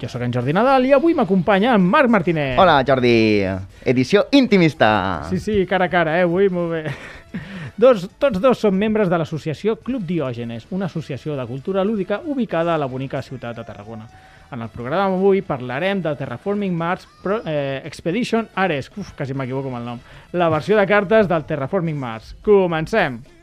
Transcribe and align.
Jo 0.00 0.08
sóc 0.08 0.22
en 0.24 0.32
Jordi 0.32 0.54
Nadal 0.56 0.86
i 0.88 0.94
avui 0.96 1.12
m'acompanya 1.12 1.74
en 1.76 1.82
Marc 1.84 2.08
Martínez. 2.08 2.54
Hola, 2.58 2.78
Jordi. 2.88 3.44
Edició 3.84 4.26
intimista. 4.32 5.26
Sí, 5.28 5.38
sí, 5.38 5.66
cara 5.68 5.90
a 5.90 5.92
cara, 5.92 6.18
eh, 6.18 6.24
avui, 6.24 6.48
molt 6.48 6.72
bé. 6.72 6.84
Dos, 7.80 8.06
tots 8.20 8.40
dos 8.40 8.60
són 8.60 8.76
membres 8.76 9.08
de 9.08 9.16
l'associació 9.20 9.76
Club 9.80 10.06
Diògenes, 10.08 10.66
una 10.72 10.88
associació 10.88 11.36
de 11.36 11.46
cultura 11.48 11.84
lúdica 11.84 12.20
ubicada 12.24 12.74
a 12.74 12.78
la 12.80 12.88
bonica 12.88 13.22
ciutat 13.22 13.56
de 13.56 13.64
Tarragona. 13.64 14.08
En 14.52 14.60
el 14.64 14.68
programa 14.68 15.14
d'avui 15.14 15.40
parlarem 15.46 16.00
del 16.02 16.16
Terraforming 16.18 16.76
Mars 16.76 17.06
Pro, 17.22 17.40
eh, 17.46 17.80
Expedition 17.84 18.48
Ares, 18.54 18.90
uf, 18.96 19.12
quasi 19.16 19.36
m'equivoco 19.36 19.68
amb 19.68 19.80
el 19.80 19.90
nom, 19.92 20.00
la 20.32 20.48
versió 20.48 20.76
de 20.76 20.86
cartes 20.90 21.28
del 21.28 21.44
Terraforming 21.44 21.96
Mars. 22.00 22.34
Comencem! 22.42 23.20
Here 23.22 23.39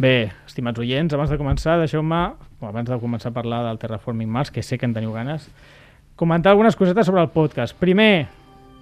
Bé, 0.00 0.30
estimats 0.48 0.80
oients, 0.80 1.12
abans 1.12 1.28
de 1.28 1.36
començar, 1.36 1.74
deixeu-me, 1.82 2.20
abans 2.64 2.88
de 2.88 2.96
començar 3.02 3.28
a 3.30 3.36
parlar 3.36 3.58
del 3.66 3.78
Terraforming 3.82 4.30
Mars, 4.32 4.50
que 4.50 4.62
sé 4.64 4.78
que 4.80 4.88
en 4.88 4.94
teniu 4.96 5.12
ganes, 5.12 5.44
comentar 6.16 6.54
algunes 6.54 6.76
cosetes 6.76 7.04
sobre 7.06 7.20
el 7.20 7.28
podcast. 7.34 7.76
Primer, 7.76 8.28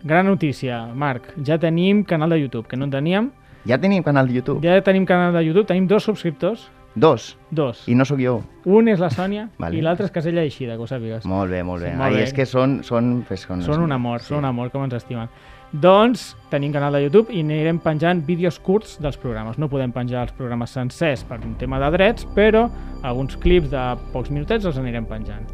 gran 0.05 0.27
notícia, 0.31 0.85
Marc, 0.95 1.33
ja 1.45 1.59
tenim 1.59 2.05
canal 2.07 2.31
de 2.31 2.39
YouTube, 2.45 2.69
que 2.71 2.77
no 2.79 2.87
en 2.87 2.93
teníem. 2.95 3.33
Ja 3.67 3.81
tenim 3.83 4.05
canal 4.07 4.29
de 4.31 4.35
YouTube. 4.39 4.63
Ja 4.63 4.79
tenim 4.87 5.05
canal 5.07 5.35
de 5.35 5.43
YouTube, 5.45 5.67
tenim 5.67 5.89
dos 5.91 6.05
subscriptors, 6.07 6.71
Dos. 6.95 7.37
dos. 7.51 7.83
I 7.87 7.95
no 7.95 8.05
sóc 8.09 8.19
jo. 8.19 8.39
Un 8.65 8.89
és 8.89 8.99
la 8.99 9.11
Sònia 9.11 9.49
Vale. 9.59 9.77
i 9.77 9.83
l'altre 9.83 10.07
és 10.07 10.11
Casella 10.15 10.43
Eixida, 10.47 10.75
que 10.79 10.83
ho 10.83 10.87
sàpigues. 10.89 11.27
Molt 11.31 11.51
bé, 11.51 11.61
molt 11.63 11.83
bé. 11.83 11.91
Sí, 11.93 11.97
molt 11.99 12.09
Ai, 12.09 12.15
bé. 12.17 12.23
és 12.25 12.33
que 12.35 12.47
són... 12.47 12.79
Són, 12.87 13.25
pues, 13.29 13.43
són, 13.47 13.63
Són 13.67 13.83
un 13.85 13.93
amor, 13.93 14.23
sí. 14.23 14.31
són 14.33 14.39
un 14.45 14.49
amor, 14.49 14.71
com 14.71 14.83
ens 14.87 14.95
estimen. 14.99 15.29
Doncs 15.73 16.31
tenim 16.49 16.73
canal 16.73 16.95
de 16.97 17.03
YouTube 17.05 17.35
i 17.35 17.43
anirem 17.45 17.77
penjant 17.85 18.23
vídeos 18.25 18.57
curts 18.65 18.95
dels 19.05 19.19
programes. 19.21 19.59
No 19.61 19.69
podem 19.69 19.93
penjar 19.93 20.23
els 20.25 20.33
programes 20.33 20.73
sencers 20.73 21.27
per 21.29 21.43
un 21.45 21.59
tema 21.61 21.77
de 21.83 21.91
drets, 21.93 22.25
però 22.35 22.71
alguns 23.05 23.37
clips 23.37 23.69
de 23.75 23.83
pocs 24.15 24.33
minutets 24.33 24.65
els 24.65 24.79
anirem 24.81 25.05
penjant. 25.05 25.45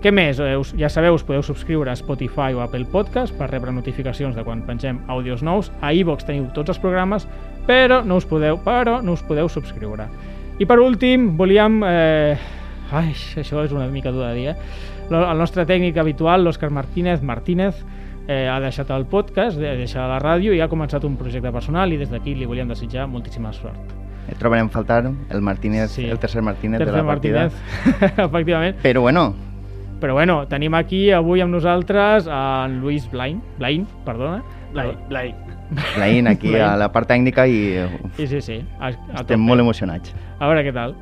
Què 0.00 0.12
més? 0.14 0.40
Eh, 0.40 0.54
Ja 0.78 0.88
sabeu, 0.88 1.14
us 1.18 1.24
podeu 1.26 1.42
subscriure 1.42 1.90
a 1.90 1.96
Spotify 1.96 2.54
o 2.54 2.62
Apple 2.62 2.86
Podcast 2.86 3.36
per 3.36 3.50
rebre 3.50 3.72
notificacions 3.72 4.34
de 4.36 4.44
quan 4.46 4.62
pengem 4.64 5.02
àudios 5.06 5.42
nous. 5.42 5.72
A 5.82 5.92
iVox 5.92 6.24
teniu 6.24 6.48
tots 6.54 6.70
els 6.70 6.78
programes, 6.78 7.28
però 7.66 8.00
no 8.04 8.16
us 8.16 8.24
podeu, 8.24 8.56
però 8.64 9.02
no 9.02 9.12
us 9.18 9.22
podeu 9.26 9.50
subscriure. 9.52 10.08
I 10.58 10.64
per 10.64 10.80
últim, 10.80 11.36
volíem... 11.36 11.82
Eh... 11.84 12.38
Ai, 12.88 13.12
això 13.36 13.66
és 13.66 13.72
una 13.72 13.90
mica 13.92 14.08
dur 14.14 14.24
de 14.24 14.32
dir, 14.32 14.46
eh? 14.54 14.56
El 15.10 15.36
nostre 15.36 15.66
tècnic 15.68 15.98
habitual, 16.00 16.40
l'Òscar 16.40 16.70
Martínez, 16.72 17.20
Martínez, 17.20 17.82
eh, 18.28 18.46
ha 18.48 18.60
deixat 18.60 18.90
el 18.94 19.06
podcast, 19.10 19.58
ha 19.58 19.74
deixat 19.78 20.06
la 20.08 20.18
ràdio 20.22 20.52
i 20.54 20.60
ha 20.60 20.68
començat 20.68 21.04
un 21.08 21.16
projecte 21.16 21.50
personal 21.52 21.92
i 21.92 21.96
des 21.98 22.10
d'aquí 22.12 22.34
li 22.36 22.46
volíem 22.46 22.68
desitjar 22.68 23.08
moltíssima 23.08 23.52
sort. 23.52 23.96
Et 24.28 24.36
trobarem 24.38 24.66
a 24.68 24.68
faltar 24.68 25.06
el 25.08 25.40
Martínez, 25.40 25.90
Sí. 25.90 26.04
el 26.04 26.18
tercer 26.18 26.42
Martínez 26.42 26.78
Tercer 26.78 26.94
de 26.94 27.00
la 27.02 27.06
partida. 27.08 27.48
Martínez, 27.48 28.18
efectivament. 28.28 28.76
Però 28.82 29.00
bueno, 29.00 29.34
Però 29.98 30.12
bueno, 30.14 30.46
tenim 30.46 30.74
aquí 30.78 31.10
avui 31.10 31.40
amb 31.42 31.50
nosaltres 31.50 32.28
en 32.30 32.76
Lluís 32.80 33.08
Blain, 33.10 33.40
Blain, 33.58 33.84
perdona. 34.06 34.44
Blai, 34.72 34.92
Blai. 35.08 35.34
Laín 35.98 36.28
aquí 36.28 36.52
Laín. 36.52 36.62
a 36.68 36.76
la 36.76 36.92
part 36.92 37.08
tècnica 37.10 37.48
i 37.48 37.82
Sí, 38.16 38.28
sí, 38.28 38.40
sí. 38.40 38.60
A, 38.78 38.92
a 38.92 39.20
estem 39.24 39.40
molt 39.42 39.58
emocionats. 39.60 40.14
A 40.38 40.46
veure 40.46 40.62
què 40.62 40.72
tal. 40.72 40.94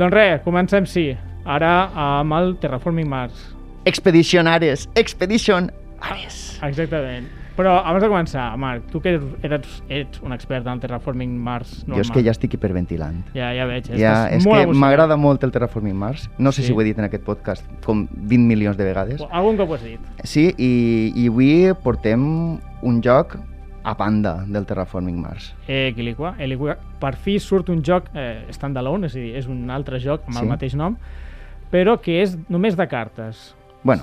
Doncs 0.00 0.12
res, 0.12 0.40
comencem, 0.42 0.84
sí. 0.84 1.12
Ara 1.44 1.90
amb 1.94 2.32
el 2.32 2.56
Terraforming 2.58 3.06
Mars. 3.08 3.54
Expedition 3.84 4.48
Ares, 4.48 4.88
Expedition 4.96 5.70
Ares. 6.10 6.58
Exactament. 6.62 7.26
Però 7.54 7.76
abans 7.86 8.02
de 8.02 8.08
començar, 8.10 8.48
Marc, 8.58 8.88
tu 8.90 8.98
que 9.00 9.12
eres, 9.46 9.76
ets 9.88 10.18
un 10.26 10.32
expert 10.34 10.66
en 10.66 10.80
Terraforming 10.82 11.36
Mars 11.38 11.84
normal. 11.86 12.00
Jo 12.00 12.02
és 12.02 12.10
que 12.10 12.22
ja 12.26 12.32
estic 12.34 12.56
hiperventilant. 12.56 13.20
Ja, 13.36 13.52
ja 13.54 13.64
veig. 13.70 13.86
Ja, 13.94 14.14
és 14.34 14.42
molt 14.44 14.64
que 14.72 14.74
m'agrada 14.74 15.14
molt 15.16 15.44
el 15.46 15.52
Terraforming 15.54 15.94
Mars. 15.94 16.28
No 16.38 16.50
sé 16.50 16.62
Sí. 16.62 16.66
si 16.68 16.72
ho 16.74 16.80
he 16.80 16.84
dit 16.84 16.98
en 16.98 17.04
aquest 17.04 17.22
podcast 17.24 17.64
com 17.84 18.08
20 18.10 18.48
milions 18.48 18.76
de 18.76 18.84
vegades. 18.84 19.22
Algun 19.30 19.56
cop 19.56 19.70
ho 19.70 19.74
has 19.74 19.84
dit. 19.84 20.00
Sí, 20.24 20.52
i, 20.58 21.12
i 21.14 21.28
avui 21.28 21.72
portem 21.84 22.58
un 22.82 23.00
joc 23.02 23.36
a 23.84 23.94
banda 23.94 24.44
del 24.48 24.66
Terraforming 24.66 25.20
Mars. 25.22 25.54
Eh, 25.68 25.92
Quilicua. 25.94 26.34
Quilicua. 26.36 26.76
Per 26.98 27.14
fi 27.16 27.38
surt 27.38 27.68
un 27.68 27.82
joc 27.84 28.08
eh, 28.14 28.46
standalone, 28.50 29.06
és 29.06 29.14
a 29.14 29.18
dir, 29.20 29.36
és 29.36 29.46
un 29.46 29.70
altre 29.70 30.00
joc 30.00 30.22
amb 30.26 30.34
Sí. 30.38 30.42
el 30.42 30.48
mateix 30.48 30.74
nom, 30.74 30.96
però 31.70 32.00
que 32.00 32.20
és 32.22 32.36
només 32.48 32.74
de 32.76 32.88
cartes. 32.88 33.54
Bueno, 33.84 34.02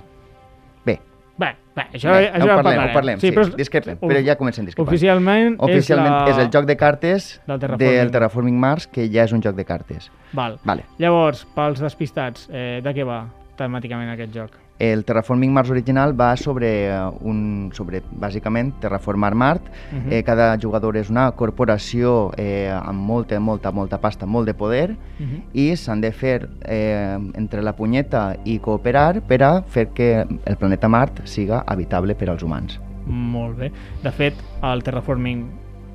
bé, 1.42 1.50
Bé, 1.76 1.86
això, 1.96 2.12
Bé, 2.12 2.26
això 2.30 2.44
ho 2.44 2.48
ja 2.50 2.56
parlem, 2.58 2.64
parlarem. 2.64 2.90
ho 2.90 2.94
parlem, 2.98 3.20
sí, 3.22 3.30
però 3.32 3.46
és- 3.48 3.56
discrepem, 3.56 3.98
però 4.02 4.22
ja 4.28 4.36
comencem 4.40 4.66
discrepant. 4.68 4.90
Oficialment, 4.92 5.56
oficialment 5.68 6.16
és, 6.26 6.30
és, 6.34 6.38
la... 6.38 6.44
el 6.44 6.50
joc 6.52 6.66
de 6.68 6.76
cartes 6.78 7.30
del 7.48 7.60
Terraforming. 7.62 7.98
del 8.02 8.12
Terraforming 8.12 8.60
Mars, 8.60 8.88
que 8.92 9.06
ja 9.10 9.24
és 9.24 9.32
un 9.32 9.42
joc 9.42 9.56
de 9.56 9.66
cartes. 9.66 10.10
Val. 10.34 10.60
Vale. 10.68 10.84
Llavors, 11.00 11.46
pels 11.56 11.80
despistats, 11.80 12.50
eh, 12.52 12.82
de 12.84 12.94
què 12.94 13.06
va 13.08 13.22
temàticament 13.58 14.12
aquest 14.12 14.36
joc? 14.36 14.61
El 14.82 15.04
Terraforming 15.06 15.52
Mars 15.54 15.70
original 15.70 16.16
va 16.20 16.36
sobre, 16.38 16.88
eh, 16.90 17.10
un, 17.22 17.70
sobre 17.72 18.02
bàsicament, 18.18 18.72
terraformar 18.82 19.36
Mart. 19.36 19.62
Mhm. 19.92 20.12
eh, 20.12 20.24
cada 20.24 20.58
jugador 20.58 20.98
és 20.98 21.12
una 21.12 21.28
corporació 21.38 22.32
eh, 22.36 22.72
amb 22.74 23.00
molta, 23.00 23.40
molta, 23.40 23.72
molta 23.72 24.00
pasta, 24.02 24.26
molt 24.26 24.48
de 24.48 24.54
poder, 24.56 24.92
Uh 24.92 25.26
-huh. 25.26 25.42
i 25.54 25.76
s'han 25.76 26.02
de 26.02 26.12
fer 26.12 26.50
eh, 26.66 27.18
entre 27.36 27.62
la 27.62 27.74
punyeta 27.76 28.38
i 28.44 28.58
cooperar 28.60 29.22
per 29.22 29.44
a 29.44 29.62
fer 29.62 29.90
que 29.94 30.26
el 30.46 30.56
planeta 30.58 30.88
Mart 30.88 31.22
siga 31.26 31.64
habitable 31.68 32.16
per 32.16 32.30
als 32.30 32.42
humans. 32.42 32.80
Molt 33.06 33.58
bé. 33.58 33.72
De 34.04 34.12
fet, 34.12 34.34
el 34.64 34.82
Terraforming 34.84 35.46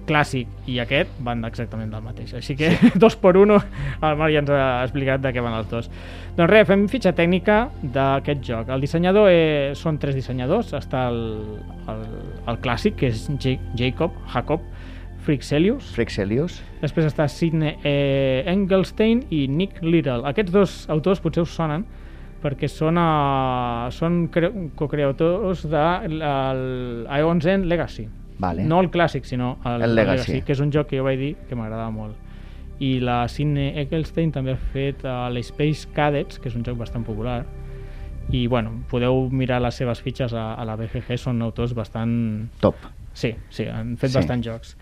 clàssic 0.09 0.49
i 0.71 0.79
aquest 0.83 1.11
van 1.27 1.45
exactament 1.49 1.91
del 1.93 2.03
mateix. 2.05 2.33
Així 2.39 2.57
que, 2.57 2.71
sí. 2.79 2.91
dos 3.03 3.17
per 3.21 3.35
uno, 3.41 3.59
el 4.01 4.17
Marc 4.21 4.33
ja 4.35 4.43
ens 4.45 4.51
ha 4.55 4.63
explicat 4.87 5.21
de 5.25 5.33
què 5.37 5.43
van 5.45 5.59
els 5.59 5.69
dos. 5.71 5.91
Doncs 6.37 6.51
res, 6.53 6.67
fem 6.69 6.87
fitxa 6.93 7.13
tècnica 7.17 7.67
d'aquest 7.83 8.43
joc. 8.47 8.69
El 8.75 8.83
dissenyador 8.85 9.29
eh, 9.33 9.73
són 9.79 9.99
tres 10.03 10.15
dissenyadors. 10.19 10.73
Està 10.77 11.07
el, 11.13 11.21
el, 11.89 12.03
el 12.53 12.59
clàssic, 12.65 12.97
que 13.01 13.11
és 13.13 13.27
Ja- 13.43 13.59
Jacob, 13.79 14.17
Jacob 14.35 14.65
Frixelius. 15.27 15.89
Frexelius, 15.97 16.61
Després 16.83 17.09
està 17.09 17.25
Sidney 17.33 17.73
eh, 17.83 18.45
Engelstein 18.53 19.25
i 19.35 19.47
Nick 19.51 19.81
Little. 19.83 20.23
Aquests 20.31 20.53
dos 20.55 20.75
autors 20.93 21.23
potser 21.25 21.43
us 21.43 21.55
sonen 21.57 21.83
perquè 22.45 22.69
són, 22.71 23.01
uh, 23.01 23.89
són 23.91 24.27
cre- 24.31 24.53
co-creadors 24.79 25.65
de 25.73 25.83
el 26.07 26.61
Aeon's 27.11 27.47
End 27.51 27.67
Legacy. 27.67 28.05
Vale. 28.39 28.65
No 28.69 28.81
el 28.81 28.91
clàssic, 28.91 29.25
sinó 29.25 29.59
el, 29.65 29.83
El 29.83 29.95
Legacy. 29.95 30.43
que 30.43 30.53
és 30.53 30.61
un 30.61 30.71
joc 30.73 30.89
que 30.91 30.99
jo 30.99 31.05
vaig 31.05 31.19
dir 31.19 31.35
que 31.49 31.57
m'agradava 31.57 31.91
molt. 31.91 32.17
I 32.79 32.99
la 33.01 33.23
Sidney 33.33 33.73
Engelstein 33.81 34.33
també 34.35 34.53
ha 34.53 34.59
fet 34.75 35.01
uh, 35.05 35.31
l'Space 35.33 35.89
Cadets, 35.97 36.39
que 36.39 36.51
és 36.51 36.57
un 36.59 36.65
joc 36.67 36.77
bastant 36.77 37.05
popular. 37.07 37.47
I, 38.29 38.47
bueno, 38.51 38.83
podeu 38.91 39.29
mirar 39.31 39.61
les 39.63 39.75
seves 39.79 40.01
fitxes 40.03 40.35
a, 40.35 40.55
a 40.59 40.65
la 40.67 40.75
BGG, 40.77 41.17
són 41.17 41.41
autors 41.47 41.73
bastant... 41.79 42.49
top. 42.61 42.75
Sí, 43.17 43.31
sí, 43.49 43.65
han 43.71 43.95
fet 43.97 44.11
Sí. 44.13 44.19
bastants 44.19 44.45
jocs. 44.47 44.77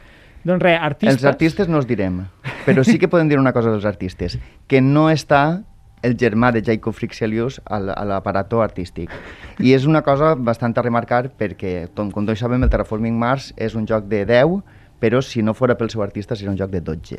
Doncs 0.44 0.62
res, 0.64 0.80
artistes... 0.80 1.20
Els 1.22 1.24
artistes 1.30 1.68
no 1.68 1.76
els 1.78 1.86
direm, 1.86 2.24
però 2.66 2.82
sí 2.84 2.98
que 2.98 3.06
podem 3.08 3.28
dir 3.30 3.38
una 3.38 3.52
cosa 3.52 3.70
dels 3.70 3.84
artistes, 3.86 4.38
que 4.66 4.80
no 4.82 5.06
està 5.12 5.62
el 6.04 6.14
germà 6.20 6.52
de 6.52 6.60
Jacob 6.62 6.94
Frixelius 6.94 7.60
a 7.64 7.78
l- 7.80 7.94
a 7.96 8.04
l'aparato 8.04 8.60
artístic. 8.62 9.10
I 9.58 9.72
és 9.74 9.86
una 9.88 10.02
cosa 10.04 10.34
bastant 10.36 10.76
a 10.76 10.82
remarcar 10.84 11.30
perquè, 11.38 11.88
com, 11.96 12.10
com 12.12 12.26
tots 12.28 12.40
sabem, 12.44 12.62
el 12.62 12.70
Terraforming 12.70 13.16
Mars 13.18 13.52
és 13.56 13.74
un 13.74 13.86
joc 13.88 14.04
de 14.12 14.24
10, 14.28 14.60
però 15.00 15.22
si 15.24 15.42
no 15.42 15.54
fora 15.56 15.74
pel 15.80 15.90
seu 15.90 16.02
artista 16.04 16.36
seria 16.36 16.52
un 16.52 16.60
joc 16.60 16.70
de 16.70 16.80
12. 16.84 17.18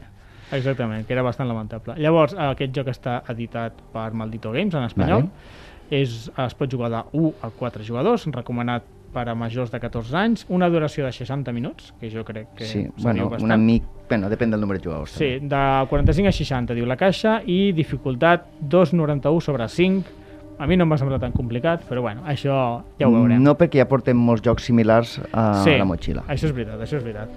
Exactament, 0.53 1.05
que 1.07 1.13
era 1.13 1.23
bastant 1.25 1.49
lamentable. 1.49 1.95
Llavors, 1.97 2.35
aquest 2.37 2.73
joc 2.77 2.87
està 2.93 3.23
editat 3.33 3.73
per 3.93 4.11
Maldito 4.13 4.51
Games 4.53 4.75
en 4.77 4.83
espanyol. 4.85 5.25
Vale. 5.27 5.63
És, 5.89 6.31
es 6.41 6.53
pot 6.57 6.69
jugar 6.71 6.89
de 6.89 7.01
1 7.13 7.33
a 7.45 7.49
4 7.53 7.83
jugadors, 7.85 8.23
recomanat 8.33 8.85
per 9.15 9.23
a 9.31 9.35
majors 9.39 9.71
de 9.71 9.79
14 9.79 10.17
anys, 10.19 10.43
una 10.51 10.67
duració 10.69 11.05
de 11.07 11.13
60 11.15 11.53
minuts, 11.55 11.93
que 12.01 12.09
jo 12.11 12.25
crec 12.27 12.51
que 12.57 12.65
Sí, 12.67 12.83
bueno, 13.01 13.29
bastant. 13.29 13.47
una 13.47 13.57
mica... 13.57 13.87
Bueno, 14.09 14.29
depèn 14.29 14.51
del 14.53 14.61
número 14.61 14.77
de 14.77 14.83
jugadors. 14.85 15.15
Sí, 15.15 15.39
també. 15.39 15.55
de 15.55 15.87
45 15.89 16.29
a 16.29 16.35
60, 16.35 16.75
diu 16.77 16.85
la 16.85 16.97
caixa, 16.99 17.39
i 17.47 17.71
dificultat 17.73 18.45
2,91 18.61 19.41
sobre 19.41 19.67
5, 19.69 20.21
A 20.57 20.67
mi 20.67 20.77
no 20.79 20.85
em 20.85 20.91
va 20.93 20.95
semblar 20.95 21.17
tan 21.19 21.33
complicat, 21.35 21.81
però 21.83 21.99
bueno, 21.99 22.21
això 22.31 22.53
ja 22.97 23.09
ho 23.09 23.11
veurem. 23.11 23.41
No 23.43 23.57
perquè 23.59 23.81
ja 23.81 23.85
portem 23.91 24.15
molts 24.15 24.39
jocs 24.45 24.63
similars 24.63 25.17
a 25.33 25.63
sí, 25.65 25.73
la 25.75 25.83
motxilla. 25.83 26.21
això 26.31 26.47
és 26.47 26.53
veritat, 26.55 26.79
això 26.79 26.95
és 26.95 27.03
veritat. 27.03 27.27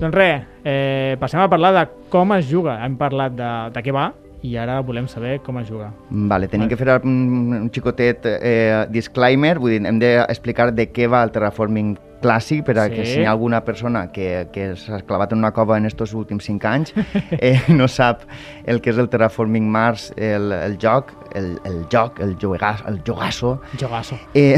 Doncs 0.00 0.14
res, 0.16 0.42
eh, 0.64 1.14
passem 1.20 1.38
a 1.38 1.46
parlar 1.48 1.70
de 1.76 1.84
com 2.10 2.32
es 2.34 2.48
juga. 2.50 2.80
Hem 2.84 2.96
parlat 2.98 3.36
de, 3.38 3.50
de 3.70 3.82
què 3.86 3.94
va 3.94 4.08
i 4.46 4.54
ara 4.60 4.78
volem 4.86 5.08
saber 5.10 5.40
com 5.42 5.58
es 5.60 5.68
juga. 5.70 5.90
Vale, 6.10 6.46
tenim 6.48 6.68
que 6.70 6.76
fer 6.78 7.00
un, 7.02 7.16
un 7.64 7.70
xicotet 7.74 8.26
eh, 8.36 8.86
disclaimer, 8.94 9.56
vull 9.58 9.74
dir, 9.76 9.82
hem 9.88 9.98
d'explicar 10.02 10.70
de 10.76 10.88
què 10.94 11.08
va 11.10 11.24
el 11.26 11.32
terraforming 11.34 11.96
clàssic 12.22 12.62
per 12.64 12.78
a 12.80 12.86
Sí. 12.88 12.94
que 12.96 13.04
si 13.04 13.18
hi 13.20 13.24
ha 13.26 13.30
alguna 13.34 13.60
persona 13.64 14.06
que, 14.10 14.46
que 14.52 14.70
s'ha 14.80 15.02
clavat 15.06 15.34
en 15.34 15.38
una 15.42 15.50
cova 15.52 15.76
en 15.76 15.84
estos 15.84 16.14
últims 16.16 16.46
cinc 16.48 16.64
anys 16.64 16.94
eh, 17.38 17.58
no 17.68 17.86
sap 17.92 18.22
el 18.64 18.80
que 18.80 18.90
és 18.90 18.98
el 18.98 19.10
terraforming 19.12 19.68
Mars, 19.70 20.12
el, 20.16 20.50
el 20.56 20.78
joc, 20.80 21.12
el, 21.36 21.58
el 21.68 21.82
joc, 21.92 22.20
el, 22.24 22.36
juegas, 22.40 22.82
el 22.88 23.02
jogasso, 23.06 23.60
Jogasso. 23.78 24.16
eh, 24.34 24.56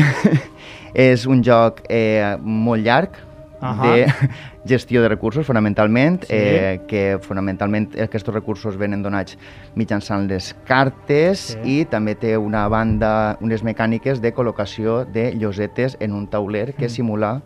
és 0.94 1.26
un 1.26 1.42
joc 1.44 1.82
eh, 1.90 2.36
molt 2.40 2.84
llarg, 2.86 3.18
Ahà. 3.60 3.92
de 3.94 4.06
gestió 4.66 5.02
de 5.02 5.08
recursos, 5.08 5.44
fonamentalment, 5.46 6.22
Sí. 6.24 6.28
eh, 6.30 6.80
que 6.86 7.18
fonamentalment 7.20 7.90
aquests 8.00 8.28
recursos 8.32 8.76
venen 8.76 9.02
donats 9.02 9.36
mitjançant 9.74 10.28
les 10.30 10.54
cartes 10.66 11.58
Sí. 11.62 11.80
i 11.80 11.84
també 11.84 12.14
té 12.14 12.36
una 12.38 12.68
banda, 12.68 13.36
unes 13.40 13.64
mecàniques 13.64 14.20
de 14.20 14.32
col·locació 14.34 15.04
de 15.10 15.32
llosetes 15.34 15.96
en 16.00 16.12
un 16.12 16.28
tauler 16.28 16.74
que 16.74 16.86
Mm. 16.86 16.90
simula 16.90 17.42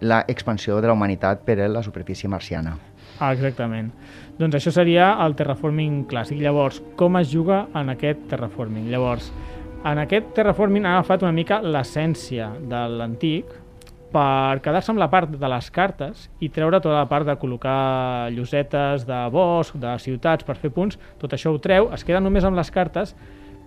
la 0.00 0.24
expansió 0.28 0.80
de 0.82 0.88
la 0.88 0.92
humanitat 0.92 1.40
per 1.44 1.58
a 1.60 1.68
la 1.68 1.82
superfície 1.82 2.28
marciana. 2.28 2.76
Ah, 3.18 3.32
exactament. 3.32 3.92
Doncs 4.38 4.54
això 4.56 4.70
seria 4.70 5.14
el 5.24 5.34
terraforming 5.34 6.06
clàssic. 6.06 6.36
Llavors, 6.38 6.82
com 6.96 7.16
es 7.16 7.30
juga 7.32 7.66
en 7.74 7.88
aquest 7.88 8.28
terraforming? 8.28 8.90
Llavors, 8.90 9.32
en 9.86 9.98
aquest 9.98 10.34
terraforming 10.34 10.84
ha 10.84 10.98
agafat 10.98 11.22
una 11.22 11.32
mica 11.32 11.62
l'essència 11.62 12.50
de 12.60 12.88
l'antic 12.98 13.46
per 14.16 14.60
quedar-se 14.64 14.92
amb 14.94 15.00
la 15.02 15.10
part 15.12 15.28
de 15.36 15.48
les 15.52 15.66
cartes 15.74 16.28
i 16.40 16.48
treure 16.48 16.80
tota 16.80 16.96
la 17.02 17.08
part 17.10 17.26
de 17.28 17.34
col·locar 17.36 18.30
llosetes 18.32 19.04
de 19.08 19.18
bosc, 19.34 19.76
de 19.76 19.92
ciutats 20.00 20.46
per 20.46 20.56
fer 20.56 20.70
punts, 20.72 20.96
tot 21.20 21.34
això 21.36 21.52
ho 21.52 21.58
treu, 21.60 21.90
es 21.92 22.04
queda 22.06 22.22
només 22.24 22.44
amb 22.48 22.56
les 22.56 22.70
cartes, 22.72 23.12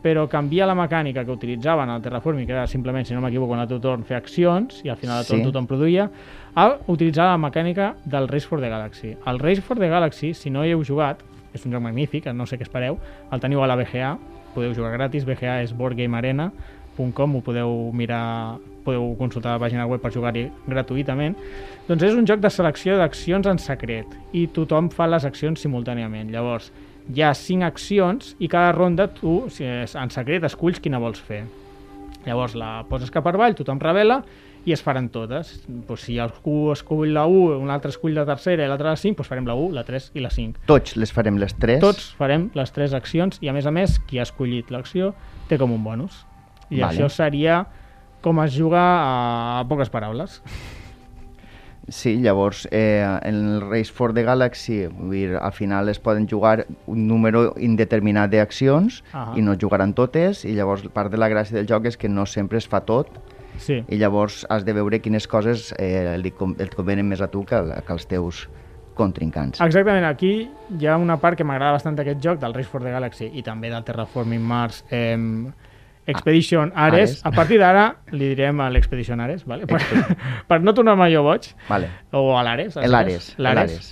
però 0.01 0.23
canvia 0.31 0.65
la 0.65 0.75
mecànica 0.79 1.25
que 1.27 1.33
utilitzaven 1.35 1.89
al 1.91 2.01
Terraforming, 2.01 2.45
que 2.47 2.53
era 2.55 2.65
simplement, 2.71 3.03
si 3.05 3.13
no 3.13 3.19
m'equivoco, 3.21 3.53
en 3.53 3.65
el 3.65 3.67
teu 3.67 3.81
torn 3.83 4.05
fer 4.07 4.15
accions 4.15 4.79
i 4.85 4.89
al 4.89 4.95
final 4.97 5.19
de 5.21 5.27
tot 5.27 5.37
Sí. 5.37 5.43
tothom 5.43 5.67
produïa, 5.67 6.09
a 6.55 6.77
utilitzar 6.87 7.25
la 7.27 7.37
mecànica 7.37 7.95
del 8.05 8.29
Race 8.31 8.47
for 8.47 8.61
the 8.61 8.69
Galaxy. 8.69 9.17
El 9.27 9.39
Race 9.39 9.61
for 9.61 9.77
the 9.77 9.89
Galaxy, 9.91 10.33
si 10.33 10.49
no 10.49 10.63
hi 10.63 10.71
heu 10.71 10.83
jugat, 10.87 11.19
és 11.53 11.65
un 11.65 11.73
joc 11.73 11.81
magnífic, 11.83 12.25
no 12.33 12.45
sé 12.45 12.57
què 12.57 12.63
espereu, 12.63 12.97
el 13.31 13.39
teniu 13.43 13.61
a 13.61 13.67
la 13.67 13.75
BGA, 13.75 14.17
podeu 14.55 14.73
jugar 14.73 14.93
gratis, 14.93 15.25
BGA 15.25 15.61
és 15.63 15.73
boardgamearena.com, 15.75 17.35
ho 17.35 17.41
podeu 17.41 17.91
mirar, 17.93 18.55
podeu 18.85 19.13
consultar 19.19 19.55
la 19.55 19.61
pàgina 19.61 19.87
web 19.89 20.01
per 20.01 20.11
jugar-hi 20.13 20.47
gratuïtament. 20.67 21.37
Doncs 21.87 22.05
és 22.09 22.17
un 22.17 22.27
joc 22.29 22.41
de 22.43 22.51
selecció 22.53 22.97
d'accions 22.99 23.47
en 23.49 23.61
secret 23.61 24.13
i 24.33 24.47
tothom 24.55 24.89
fa 24.93 25.07
les 25.09 25.25
accions 25.27 25.61
simultàniament. 25.61 26.31
Llavors, 26.33 26.71
hi 27.09 27.23
ha 27.25 27.33
cinc 27.33 27.65
accions 27.65 28.35
i 28.39 28.47
cada 28.51 28.73
ronda 28.75 29.07
tu, 29.09 29.41
si 29.49 29.65
és 29.65 29.95
en 29.97 30.11
secret, 30.13 30.45
esculls 30.45 30.81
quina 30.83 31.01
vols 31.01 31.21
fer. 31.21 31.43
Llavors 32.27 32.53
la 32.59 32.83
poses 32.89 33.09
cap 33.11 33.25
avall, 33.31 33.55
tothom 33.57 33.79
revela 33.81 34.19
i 34.67 34.73
es 34.75 34.83
faran 34.83 35.07
totes. 35.09 35.53
Pues 35.87 36.03
si 36.05 36.19
algú 36.19 36.71
escull 36.73 37.13
la 37.15 37.25
1, 37.25 37.57
un 37.63 37.71
altre 37.73 37.93
escull 37.93 38.13
la 38.17 38.25
tercera 38.27 38.65
i 38.65 38.69
l'altre 38.69 38.91
la 38.91 38.99
5, 38.99 39.17
doncs 39.17 39.31
farem 39.31 39.47
la 39.47 39.55
1, 39.55 39.71
la 39.77 39.85
3 39.87 40.11
i 40.19 40.23
la 40.23 40.31
5. 40.33 40.65
Tots 40.69 40.97
les 40.99 41.13
farem 41.15 41.39
les 41.41 41.55
tres. 41.57 41.81
Tots 41.81 42.11
farem 42.19 42.49
les 42.57 42.75
tres 42.75 42.93
accions 42.97 43.39
i 43.41 43.49
a 43.49 43.55
més 43.55 43.65
a 43.65 43.73
més 43.73 43.97
qui 44.09 44.19
ha 44.19 44.27
escollit 44.27 44.71
l'acció 44.73 45.13
té 45.49 45.57
com 45.57 45.73
un 45.73 45.83
bonus. 45.83 46.25
I 46.69 46.81
Vale. 46.83 46.91
això 46.91 47.09
seria 47.09 47.63
com 48.21 48.41
es 48.43 48.53
juga 48.57 48.81
a 49.59 49.65
poques 49.69 49.89
paraules. 49.89 50.41
Sí, 51.89 52.17
llavors, 52.21 52.67
eh, 52.71 53.01
en 53.23 53.35
el 53.55 53.61
Race 53.61 53.91
for 53.91 54.13
the 54.13 54.21
Galaxy, 54.21 54.87
dir, 55.09 55.37
al 55.41 55.53
final 55.53 55.89
es 55.89 55.97
poden 55.99 56.27
jugar 56.29 56.67
un 56.85 57.07
número 57.07 57.55
indeterminat 57.57 58.29
d'accions 58.29 58.99
Ahà. 59.11 59.33
i 59.35 59.41
no 59.41 59.55
jugaran 59.57 59.95
totes, 59.97 60.43
i 60.45 60.53
llavors 60.53 60.83
part 60.93 61.09
de 61.09 61.17
la 61.17 61.29
gràcia 61.29 61.57
del 61.57 61.65
joc 61.65 61.85
és 61.89 61.97
que 61.97 62.07
no 62.07 62.27
sempre 62.27 62.59
es 62.59 62.67
fa 62.67 62.81
tot, 62.85 63.07
Sí. 63.57 63.83
i 63.89 63.97
llavors 63.97 64.45
has 64.49 64.63
de 64.63 64.71
veure 64.73 65.01
quines 65.01 65.25
coses 65.27 65.73
eh, 65.79 66.15
li, 66.21 66.31
et 66.59 66.75
convenen 66.75 67.07
més 67.09 67.19
a 67.21 67.27
tu 67.27 67.41
que, 67.43 67.57
que 67.85 67.91
als 67.91 68.05
teus 68.07 68.47
contrincants. 68.93 69.59
Exactament, 69.59 70.05
aquí 70.05 70.49
hi 70.77 70.85
ha 70.87 70.95
una 70.97 71.17
part 71.17 71.35
que 71.37 71.43
m'agrada 71.43 71.71
bastant 71.73 71.95
d'aquest 71.97 72.21
joc, 72.23 72.39
del 72.39 72.53
Race 72.53 72.69
for 72.69 72.83
the 72.83 72.91
Galaxy 72.91 73.31
i 73.33 73.41
també 73.41 73.69
del 73.71 73.83
Terraforming 73.83 74.41
Mars 74.45 74.85
eh, 74.91 75.17
Expedition 76.09 76.71
Ares. 76.75 77.15
Ares. 77.15 77.25
A 77.25 77.31
partir 77.35 77.59
d'ara 77.61 77.85
li 78.11 78.31
direm 78.33 78.59
a 78.63 78.69
l'Expedition 78.73 79.19
Ares, 79.21 79.45
vale? 79.47 79.67
per, 79.69 79.81
per 80.49 80.59
no 80.63 80.73
tornar-me 80.73 81.09
jo 81.13 81.23
boig. 81.25 81.51
Vale. 81.69 81.91
O 82.11 82.31
a 82.37 82.43
l'Ares. 82.47 82.77
El 82.77 82.95
Ares, 82.95 83.33
el 83.37 83.47
L'Ares. 83.47 83.75
Ares. 83.75 83.91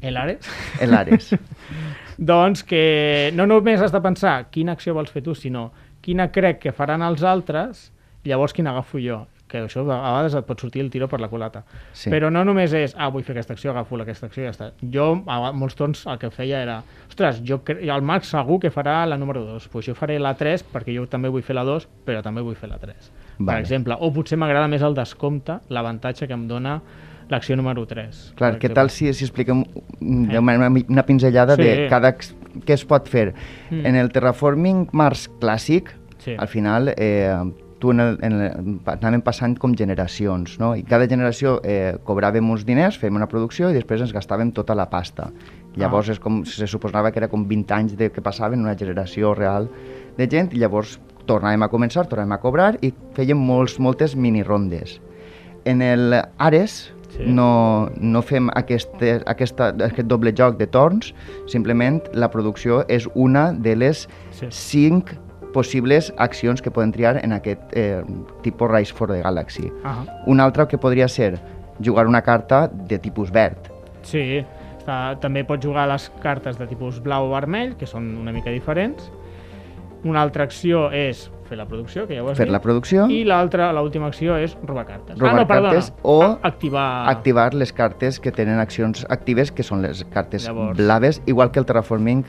El 0.00 0.16
Ares. 0.16 0.52
El 0.80 0.94
Ares. 0.94 1.32
doncs 2.30 2.64
que 2.66 3.30
no 3.34 3.46
només 3.46 3.82
has 3.82 3.94
de 3.94 4.02
pensar 4.02 4.36
quina 4.54 4.74
acció 4.74 4.94
vols 4.94 5.10
fer 5.14 5.22
tu, 5.26 5.34
sinó 5.38 5.70
quina 6.02 6.30
crec 6.34 6.62
que 6.62 6.74
faran 6.74 7.02
els 7.06 7.22
altres, 7.26 7.88
llavors 8.26 8.54
quina 8.54 8.72
agafo 8.74 9.02
jo 9.02 9.24
que 9.48 9.62
això 9.64 9.80
a 9.80 9.84
vegades 9.88 10.34
et 10.38 10.44
pot 10.46 10.60
sortir 10.60 10.82
el 10.84 10.90
tiro 10.90 11.08
per 11.08 11.20
la 11.20 11.28
culata. 11.28 11.64
Sí. 11.92 12.10
Però 12.12 12.30
no 12.30 12.44
només 12.44 12.72
és, 12.76 12.94
ah, 12.98 13.08
vull 13.08 13.24
fer 13.24 13.34
aquesta 13.34 13.54
acció, 13.54 13.70
agafo 13.72 13.96
aquesta 14.00 14.26
acció 14.26 14.42
i 14.42 14.46
ja 14.46 14.50
està. 14.52 14.70
Jo, 14.92 15.22
a 15.26 15.52
molts 15.52 15.74
torns, 15.74 16.04
el 16.06 16.18
que 16.18 16.30
feia 16.30 16.60
era, 16.62 16.82
ostres, 17.08 17.40
jo 17.42 17.60
el 17.66 18.02
Marc 18.02 18.24
segur 18.24 18.60
que 18.60 18.70
farà 18.70 19.06
la 19.08 19.16
número 19.16 19.44
2, 19.44 19.68
doncs 19.72 19.86
jo 19.86 19.94
faré 19.94 20.18
la 20.18 20.34
3 20.34 20.64
perquè 20.72 20.94
jo 20.94 21.06
també 21.06 21.28
vull 21.28 21.42
fer 21.42 21.56
la 21.56 21.64
2, 21.64 21.88
però 22.06 22.22
també 22.22 22.42
vull 22.42 22.54
fer 22.54 22.68
la 22.68 22.78
3. 22.78 22.94
Per 23.38 23.44
Vale. 23.46 23.60
exemple, 23.60 23.96
o 23.98 24.12
potser 24.12 24.36
m'agrada 24.38 24.68
més 24.68 24.82
el 24.82 24.94
descompte, 24.94 25.60
l'avantatge 25.70 26.26
que 26.26 26.34
em 26.34 26.46
dona 26.48 26.80
l'acció 27.30 27.56
número 27.56 27.84
3. 27.86 28.32
Clar, 28.36 28.52
per 28.56 28.60
què 28.60 28.72
tal 28.74 28.88
si, 28.90 29.12
si 29.14 29.24
expliquem 29.24 29.64
mm, 30.00 30.30
Eh. 30.30 30.84
una, 30.88 31.02
pinzellada 31.04 31.56
Sí. 31.56 31.62
de 31.62 31.86
cada... 31.88 32.14
què 32.64 32.72
es 32.74 32.84
pot 32.84 33.06
fer? 33.08 33.34
Mm. 33.70 33.86
En 33.86 33.96
el 33.96 34.08
Terraforming 34.10 34.88
Mars 34.92 35.28
clàssic, 35.40 35.90
Sí. 36.18 36.34
al 36.36 36.48
final 36.48 36.88
eh, 36.96 37.32
tu 37.78 37.90
en 37.92 38.00
el, 38.00 38.18
en 38.26 38.32
el, 38.32 38.78
anàvem 38.90 39.20
passant 39.22 39.54
com 39.58 39.74
generacions, 39.78 40.56
no? 40.58 40.72
I 40.74 40.82
cada 40.82 41.06
generació 41.06 41.60
eh, 41.62 41.94
cobràvem 42.04 42.48
uns 42.50 42.64
diners, 42.66 42.98
fèiem 42.98 43.14
una 43.16 43.28
producció 43.30 43.70
i 43.70 43.76
després 43.76 44.00
ens 44.02 44.12
gastàvem 44.14 44.50
tota 44.52 44.74
la 44.74 44.88
pasta. 44.90 45.30
Llavors 45.78 46.08
Ah. 46.08 46.12
és 46.12 46.18
com, 46.18 46.44
se 46.44 46.66
suposava 46.66 47.12
que 47.12 47.20
era 47.20 47.28
com 47.28 47.44
20 47.46 47.70
anys 47.74 47.96
de 47.96 48.10
que 48.10 48.20
passaven 48.22 48.60
una 48.60 48.74
generació 48.76 49.34
real 49.34 49.68
de 50.16 50.26
gent 50.26 50.52
i 50.54 50.58
llavors 50.58 50.98
tornàvem 51.26 51.62
a 51.62 51.68
començar, 51.70 52.06
tornàvem 52.08 52.32
a 52.34 52.40
cobrar 52.40 52.78
i 52.82 52.92
fèiem 53.14 53.38
molts, 53.38 53.78
moltes 53.78 54.16
mini-rondes. 54.16 55.00
En 55.64 55.82
el 55.82 56.14
Ares 56.38 56.92
Sí. 57.08 57.24
no, 57.26 57.88
no 57.96 58.20
fem 58.22 58.50
aquest, 58.54 58.90
aquesta, 59.26 59.68
aquest 59.70 60.06
doble 60.08 60.32
joc 60.36 60.58
de 60.58 60.66
torns, 60.66 61.14
simplement 61.46 62.02
la 62.12 62.28
producció 62.30 62.82
és 62.88 63.08
una 63.14 63.52
de 63.52 63.74
les 63.76 64.08
Sí. 64.30 64.46
cinc 64.50 65.14
possibles 65.52 66.12
accions 66.18 66.60
que 66.62 66.70
poden 66.70 66.92
triar 66.92 67.20
en 67.24 67.32
aquest 67.32 67.60
eh, 67.72 68.02
tipus 68.42 68.70
Rise 68.70 68.92
for 68.94 69.08
the 69.10 69.20
Galaxy. 69.22 69.72
Ah, 69.84 70.04
Una 70.26 70.44
altra 70.44 70.68
que 70.68 70.78
podria 70.78 71.08
ser 71.08 71.38
jugar 71.84 72.06
una 72.06 72.22
carta 72.22 72.68
de 72.68 72.98
tipus 72.98 73.30
verd. 73.30 73.58
sí. 74.02 74.44
Està, 74.78 75.18
també 75.20 75.42
pots 75.44 75.60
jugar 75.66 75.82
les 75.90 76.06
cartes 76.22 76.56
de 76.56 76.64
tipus 76.66 77.02
blau 77.04 77.26
o 77.26 77.32
vermell, 77.34 77.74
que 77.76 77.84
són 77.86 78.06
una 78.16 78.32
mica 78.32 78.48
diferents. 78.48 79.10
Una 80.04 80.22
altra 80.22 80.44
acció 80.44 80.86
és 80.94 81.26
fer 81.48 81.58
la 81.58 81.66
producció, 81.68 82.06
que 82.08 82.14
ja 82.16 82.22
ho 82.22 82.30
has 82.30 82.38
Fer 82.38 82.46
dit. 82.46 82.52
la 82.54 82.60
producció, 82.62 83.04
I 83.10 83.18
l'altra, 83.24 83.66
l'última 83.76 84.06
acció 84.08 84.36
és 84.40 84.56
robar 84.64 84.86
cartes. 84.86 85.18
Robar 85.18 85.34
ah, 85.34 85.36
no, 85.42 85.46
perdona. 85.46 85.72
cartes 85.74 85.92
o 86.02 86.22
A- 86.22 86.38
activar... 86.42 87.08
activar 87.10 87.52
les 87.52 87.72
cartes 87.74 88.18
que 88.18 88.32
tenen 88.32 88.58
accions 88.60 89.04
actives, 89.10 89.52
que 89.52 89.62
són 89.62 89.82
les 89.82 90.04
cartes 90.06 90.46
Llavors. 90.46 90.78
blaves, 90.78 91.20
igual 91.26 91.50
que 91.50 91.58
el 91.58 91.66
Terraforming 91.66 92.24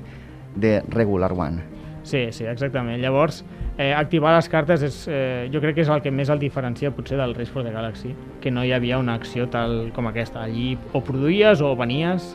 de 0.55 0.81
Regular 0.89 1.31
One. 1.31 1.63
Sí, 2.09 2.31
sí, 2.33 2.43
exactament. 2.49 2.97
Llavors, 3.03 3.43
eh, 3.77 3.91
activar 3.93 4.33
les 4.35 4.47
cartes 4.49 4.81
és, 4.81 4.95
eh, 5.07 5.47
jo 5.53 5.61
crec 5.61 5.75
que 5.77 5.81
és 5.85 5.89
el 5.93 6.01
que 6.01 6.09
més 6.11 6.29
el 6.33 6.39
diferencia 6.41 6.89
potser 6.91 7.17
del 7.19 7.35
Race 7.37 7.51
for 7.53 7.63
the 7.63 7.71
Galaxy, 7.71 8.15
que 8.41 8.49
no 8.51 8.63
hi 8.65 8.71
havia 8.73 8.97
una 8.97 9.13
acció 9.13 9.45
tal 9.49 9.91
com 9.93 10.07
aquesta. 10.09 10.41
Allí 10.43 10.75
o 10.93 11.03
produïes 11.05 11.61
o 11.61 11.75
venies 11.77 12.31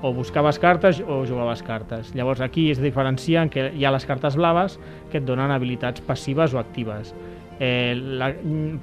o 0.00 0.12
buscaves 0.14 0.58
cartes 0.62 1.00
o 1.06 1.24
jugaves 1.26 1.62
cartes. 1.62 2.14
Llavors 2.14 2.40
aquí 2.40 2.70
es 2.70 2.80
diferencia 2.80 3.42
en 3.42 3.50
que 3.50 3.72
hi 3.76 3.84
ha 3.84 3.90
les 3.92 4.06
cartes 4.06 4.36
blaves 4.38 4.78
que 5.10 5.18
et 5.18 5.26
donen 5.26 5.50
habilitats 5.50 6.00
passives 6.00 6.54
o 6.54 6.58
actives. 6.58 7.12
Eh, 7.60 7.94
la, 7.96 8.32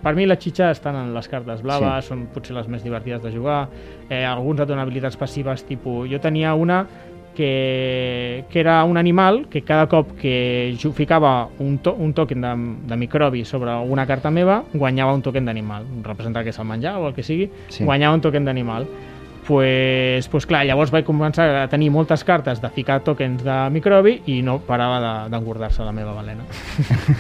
per 0.04 0.14
mi 0.18 0.26
la 0.28 0.36
xitxa 0.36 0.70
estan 0.76 0.98
en 1.00 1.14
les 1.16 1.30
cartes 1.32 1.62
blaves, 1.64 2.04
Sí. 2.04 2.10
són 2.10 2.26
potser 2.34 2.54
les 2.58 2.68
més 2.68 2.84
divertides 2.84 3.24
de 3.24 3.32
jugar. 3.32 3.70
Eh, 4.10 4.26
alguns 4.26 4.60
et 4.60 4.68
donen 4.68 4.84
habilitats 4.84 5.16
passives, 5.18 5.64
tipus... 5.66 6.10
Jo 6.12 6.20
tenia 6.20 6.54
una 6.54 6.86
que, 7.36 8.46
que 8.50 8.60
era 8.60 8.84
un 8.86 8.98
animal 8.98 9.48
que 9.50 9.62
cada 9.62 9.88
cop 9.88 10.18
que 10.18 10.76
jo 10.82 10.92
ficava 10.94 11.48
un, 11.60 11.78
to, 11.78 11.94
un 11.94 12.14
token 12.14 12.42
de, 12.42 12.54
de 12.88 12.98
microbi 12.98 13.46
sobre 13.46 13.76
una 13.76 14.08
carta 14.08 14.32
meva, 14.32 14.64
guanyava 14.74 15.14
un 15.14 15.22
token 15.22 15.46
d'animal. 15.46 15.86
Representar 16.04 16.44
que 16.44 16.52
se'l 16.56 16.66
menjava 16.66 16.98
o 17.04 17.08
el 17.10 17.14
que 17.14 17.22
sigui, 17.24 17.52
Sí. 17.68 17.84
guanyava 17.84 18.16
un 18.16 18.22
token 18.22 18.46
d'animal. 18.46 18.88
pues, 19.46 20.28
pues 20.30 20.48
clar, 20.50 20.64
llavors 20.66 20.90
vaig 20.90 21.06
començar 21.06 21.46
a 21.62 21.68
tenir 21.70 21.92
moltes 21.94 22.24
cartes 22.26 22.58
de 22.64 22.70
ficar 22.74 23.04
tokens 23.06 23.44
de 23.46 23.58
microbi 23.70 24.16
i 24.26 24.40
no 24.42 24.56
parava 24.58 24.98
de- 25.04 25.30
d'engordar-se 25.30 25.84
la 25.86 25.92
meva 25.94 26.14
balena. 26.18 26.42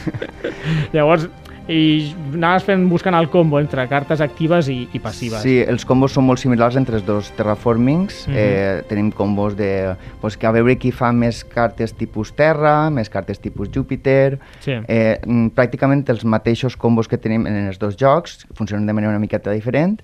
llavors, 0.94 1.30
i 1.68 2.14
anaves 2.36 2.66
fent, 2.68 2.84
buscant 2.92 3.16
el 3.18 3.30
combo 3.34 3.58
entre 3.60 3.88
cartes 3.90 4.22
actives 4.22 4.68
i, 4.70 4.88
i 4.94 5.00
passives. 5.02 5.42
Sí, 5.42 5.56
els 5.66 5.86
combos 5.86 6.14
són 6.14 6.28
molt 6.28 6.42
similars 6.42 6.76
entre 6.78 7.00
els 7.00 7.06
dos 7.08 7.32
terraformings. 7.38 8.28
Mhm. 8.28 8.36
eh, 8.38 8.84
tenim 8.90 9.12
combos 9.12 9.56
de... 9.58 9.96
Pues, 10.22 10.38
que 10.38 10.46
a 10.46 10.52
veure 10.52 10.78
qui 10.78 10.92
fa 10.92 11.12
més 11.12 11.44
cartes 11.44 11.94
tipus 11.98 12.34
Terra, 12.38 12.90
més 12.90 13.10
cartes 13.10 13.40
tipus 13.42 13.72
Júpiter... 13.74 14.40
Sí. 14.62 14.78
Eh, 14.88 15.18
mm, 15.26 15.56
pràcticament 15.58 16.06
els 16.14 16.26
mateixos 16.26 16.78
combos 16.78 17.08
que 17.08 17.18
tenim 17.18 17.48
en 17.48 17.66
els 17.68 17.80
dos 17.82 17.98
jocs, 17.98 18.46
funcionen 18.54 18.86
de 18.86 18.94
manera 18.94 19.14
una 19.14 19.20
miqueta 19.24 19.52
diferent 19.52 20.00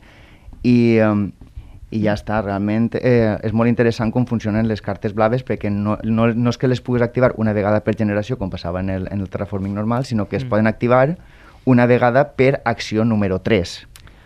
i, 0.63 0.97
um, 1.01 1.27
i 1.91 2.01
ja 2.05 2.13
està, 2.15 2.39
realment 2.41 2.89
eh, 3.01 3.37
és 3.43 3.53
molt 3.53 3.69
interessant 3.69 4.11
com 4.13 4.25
funcionen 4.29 4.67
les 4.69 4.81
cartes 4.81 5.13
blaves 5.13 5.43
perquè 5.43 5.69
no, 5.73 5.97
no, 6.03 6.27
no 6.33 6.53
és 6.53 6.57
que 6.57 6.69
les 6.69 6.81
puguis 6.81 7.03
activar 7.03 7.33
una 7.41 7.53
vegada 7.53 7.81
per 7.83 7.95
generació 7.97 8.37
com 8.37 8.49
passava 8.49 8.79
en 8.79 8.89
el, 8.89 9.07
en 9.11 9.21
el 9.21 9.29
terraforming 9.29 9.73
normal, 9.75 10.05
sinó 10.05 10.27
que 10.29 10.37
es 10.37 10.45
Mm. 10.45 10.49
poden 10.49 10.67
activar 10.67 11.17
una 11.65 11.85
vegada 11.85 12.31
per 12.37 12.61
acció 12.65 13.05
número 13.05 13.39
3. 13.41 13.77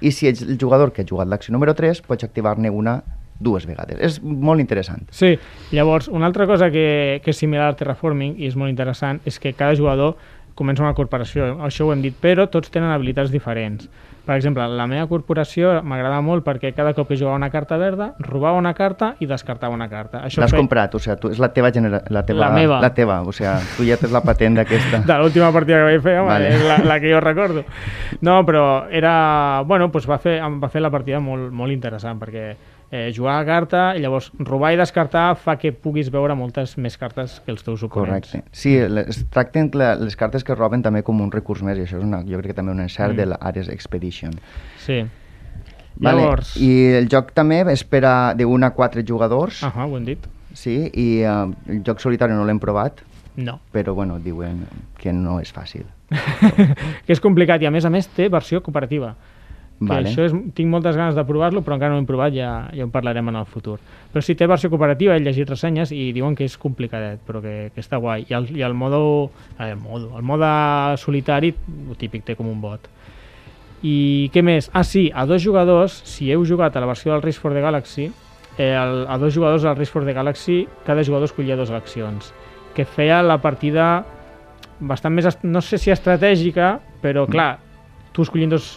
I 0.01 0.11
si 0.11 0.27
ets 0.27 0.43
el 0.43 0.57
jugador 0.61 0.91
que 0.93 1.03
ha 1.03 1.09
jugat 1.09 1.27
l'acció 1.27 1.53
número 1.55 1.73
3, 1.75 2.01
pots 2.05 2.27
activar-ne 2.27 2.69
una 2.69 3.01
dues 3.39 3.65
vegades. 3.67 3.99
És 3.99 4.21
molt 4.23 4.63
interessant. 4.63 5.03
Sí, 5.11 5.35
llavors, 5.75 6.07
una 6.07 6.27
altra 6.29 6.47
cosa 6.47 6.69
que, 6.71 7.19
que 7.23 7.33
és 7.33 7.39
similar 7.39 7.67
al 7.69 7.77
terraforming 7.79 8.37
i 8.39 8.47
és 8.47 8.55
molt 8.55 8.71
interessant 8.71 9.19
és 9.27 9.39
que 9.39 9.53
cada 9.53 9.75
jugador 9.75 10.15
comença 10.55 10.85
una 10.85 10.95
corporació, 10.95 11.49
això 11.67 11.87
ho 11.87 11.91
hem 11.91 12.03
dit, 12.05 12.15
però 12.15 12.47
tots 12.47 12.71
tenen 12.71 12.93
habilitats 12.93 13.33
diferents. 13.33 13.89
Per 14.25 14.35
exemple, 14.35 14.65
la 14.73 14.87
meva 14.89 15.05
corporació 15.07 15.75
m'agrada 15.85 16.17
molt 16.25 16.43
perquè 16.45 16.71
cada 16.73 16.95
cop 16.97 17.07
que 17.11 17.17
jugava 17.19 17.35
una 17.37 17.51
carta 17.53 17.77
verda, 17.77 18.07
robava 18.25 18.57
una 18.57 18.73
carta 18.73 19.11
i 19.21 19.27
descartava 19.29 19.73
una 19.75 19.87
carta. 19.89 20.23
Això 20.25 20.41
L'has 20.41 20.51
feia- 20.51 20.63
comprat, 20.63 20.95
o 20.95 20.99
sigui, 20.99 21.17
tu, 21.21 21.29
és 21.29 21.39
la 21.39 21.51
teva, 21.53 21.71
genera 21.71 22.01
la 22.09 22.25
teva... 22.25 22.39
La 22.47 22.49
meva. 22.55 22.79
La 22.81 22.89
teva, 22.97 23.19
o 23.21 23.31
sigui, 23.31 23.53
tu 23.77 23.85
ja 23.85 23.97
tens 24.01 24.11
la 24.15 24.23
patent 24.25 24.57
d'aquesta. 24.57 25.03
de 25.09 25.17
l'última 25.21 25.51
partida 25.53 25.83
que 25.83 25.91
vaig 25.91 26.01
fer, 26.01 26.17
home, 26.23 26.29
Vale. 26.33 26.49
és 26.55 26.65
la, 26.65 26.79
la 26.89 26.99
que 26.99 27.11
jo 27.13 27.19
recordo. 27.21 27.63
No, 28.21 28.39
però 28.45 28.65
era... 28.89 29.61
Bueno, 29.65 29.91
doncs 29.93 30.09
va 30.09 30.17
fer, 30.17 30.39
va 30.41 30.69
fer 30.73 30.81
la 30.81 30.89
partida 30.93 31.19
molt, 31.21 31.51
molt 31.53 31.71
interessant, 31.71 32.17
perquè 32.19 32.55
eh, 32.95 33.11
jugar 33.15 33.35
a 33.41 33.45
carta 33.47 33.81
i 33.97 34.01
llavors 34.03 34.31
robar 34.39 34.71
i 34.73 34.79
descartar 34.79 35.25
fa 35.35 35.57
que 35.59 35.73
puguis 35.75 36.07
veure 36.13 36.35
moltes 36.39 36.77
més 36.79 36.95
cartes 37.01 37.41
que 37.45 37.51
els 37.51 37.63
teus 37.65 37.83
oponents. 37.83 38.31
Correcte. 38.31 38.43
Sí, 38.55 38.77
les, 38.87 39.19
tracten 39.35 39.69
la, 39.75 39.93
les 39.99 40.15
cartes 40.15 40.43
que 40.47 40.55
roben 40.55 40.81
també 40.85 41.03
com 41.03 41.19
un 41.21 41.31
recurs 41.33 41.61
més, 41.67 41.77
i 41.77 41.83
això 41.85 41.99
és 41.99 42.07
una, 42.07 42.23
jo 42.23 42.39
crec 42.39 42.53
que 42.53 42.59
també 42.61 42.71
un 42.71 42.79
encert 42.87 43.13
Mm. 43.13 43.17
de 43.19 43.25
l'Ares 43.33 43.69
Expedition. 43.69 44.31
Sí. 44.85 45.01
Llavors... 46.01 46.55
I 46.59 46.71
el 46.99 47.05
joc 47.11 47.29
també 47.35 47.61
és 47.71 47.83
per 47.87 48.01
a 48.07 48.15
d'una 48.35 48.67
a 48.71 48.75
quatre 48.75 49.03
jugadors, 49.07 49.61
Ah, 49.63 49.85
ho 49.85 49.95
hem 49.97 50.05
dit. 50.05 50.25
sí, 50.55 50.89
i 50.93 51.07
uh, 51.23 51.49
el 51.71 51.83
joc 51.87 51.99
solitari 52.03 52.33
no 52.35 52.43
l'hem 52.47 52.59
provat, 52.59 53.01
No. 53.37 53.59
però 53.73 53.93
bueno, 53.95 54.17
diuen 54.19 54.65
que 54.97 55.11
no 55.13 55.39
és 55.43 55.51
fàcil. 55.53 55.85
que 57.05 57.11
és 57.15 57.19
complicat 57.19 57.61
i 57.61 57.67
a 57.67 57.71
més 57.71 57.85
a 57.85 57.89
més 57.91 58.07
té 58.07 58.27
versió 58.29 58.61
cooperativa. 58.63 59.13
Vale. 59.79 60.07
això 60.07 60.23
és, 60.23 60.33
tinc 60.55 60.69
moltes 60.71 60.95
ganes 60.95 61.17
de 61.17 61.23
provar-lo, 61.27 61.61
però 61.61 61.75
encara 61.75 61.91
no 61.91 61.99
ho 61.99 62.03
hem 62.03 62.07
provat, 62.07 62.33
ja, 62.33 62.69
ja 62.71 62.85
en 62.85 62.91
parlarem 62.93 63.27
en 63.27 63.35
el 63.41 63.47
futur. 63.49 63.75
Però 64.13 64.23
sí, 64.23 64.35
té 64.39 64.47
versió 64.47 64.69
cooperativa, 64.71 65.15
he 65.15 65.23
llegit 65.23 65.49
ressenyes 65.51 65.91
i 65.91 66.13
diuen 66.15 66.35
que 66.35 66.47
és 66.47 66.55
complicadet, 66.57 67.19
però 67.27 67.41
que, 67.43 67.55
que 67.75 67.83
està 67.83 67.99
guai. 67.99 68.23
I 68.29 68.37
el, 68.37 68.47
i 68.55 68.63
el 68.63 68.73
modo, 68.73 69.31
eh, 69.59 69.73
el 69.73 69.81
modo, 69.81 70.13
el 70.15 70.23
mode 70.23 70.51
solitari, 71.01 71.51
el 71.89 71.99
típic, 71.99 72.23
té 72.23 72.37
com 72.39 72.47
un 72.47 72.61
bot. 72.63 72.87
I 73.83 74.31
què 74.33 74.41
més? 74.45 74.71
Ah, 74.73 74.85
sí, 74.87 75.09
a 75.13 75.27
dos 75.27 75.43
jugadors, 75.43 75.99
si 76.07 76.31
heu 76.31 76.47
jugat 76.47 76.75
a 76.75 76.81
la 76.81 76.87
versió 76.89 77.11
del 77.11 77.25
Race 77.25 77.41
for 77.41 77.53
the 77.53 77.61
Galaxy, 77.61 78.07
eh, 78.57 78.71
el, 78.71 79.03
a 79.11 79.19
dos 79.19 79.35
jugadors 79.35 79.67
del 79.67 79.75
Race 79.75 79.91
for 79.91 80.05
the 80.07 80.15
Galaxy, 80.15 80.63
cada 80.87 81.03
jugador 81.03 81.27
escollia 81.27 81.59
dues 81.59 81.75
accions, 81.75 82.31
que 82.73 82.87
feia 82.87 83.19
la 83.23 83.41
partida 83.43 84.05
bastant 84.79 85.13
més, 85.15 85.27
no 85.43 85.61
sé 85.63 85.77
si 85.79 85.91
estratègica, 85.91 86.77
però 87.03 87.27
clar, 87.27 87.57
tu 88.15 88.23
escollint 88.23 88.55
dos, 88.55 88.75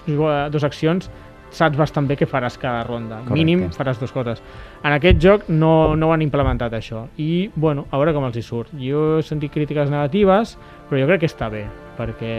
dos 0.52 0.66
accions 0.66 1.08
saps 1.54 1.78
bastant 1.80 2.08
bé 2.08 2.16
què 2.18 2.26
faràs 2.28 2.58
cada 2.60 2.82
ronda. 2.84 3.22
Correcte. 3.22 3.36
Mínim 3.38 3.62
faràs 3.72 4.00
dues 4.00 4.12
coses. 4.12 4.42
En 4.82 4.92
aquest 4.92 5.20
joc 5.22 5.46
no, 5.48 5.94
no 5.96 6.10
ho 6.10 6.12
han 6.12 6.24
implementat 6.24 6.74
això. 6.76 7.06
I, 7.16 7.48
bueno, 7.56 7.86
a 7.90 8.00
veure 8.00 8.12
com 8.16 8.26
els 8.28 8.36
hi 8.36 8.44
surt. 8.44 8.74
Jo 8.76 9.18
he 9.18 9.24
sentit 9.24 9.54
crítiques 9.54 9.88
negatives, 9.92 10.56
però 10.90 11.00
jo 11.00 11.08
crec 11.08 11.24
que 11.24 11.30
està 11.30 11.48
bé, 11.52 11.64
perquè 11.98 12.34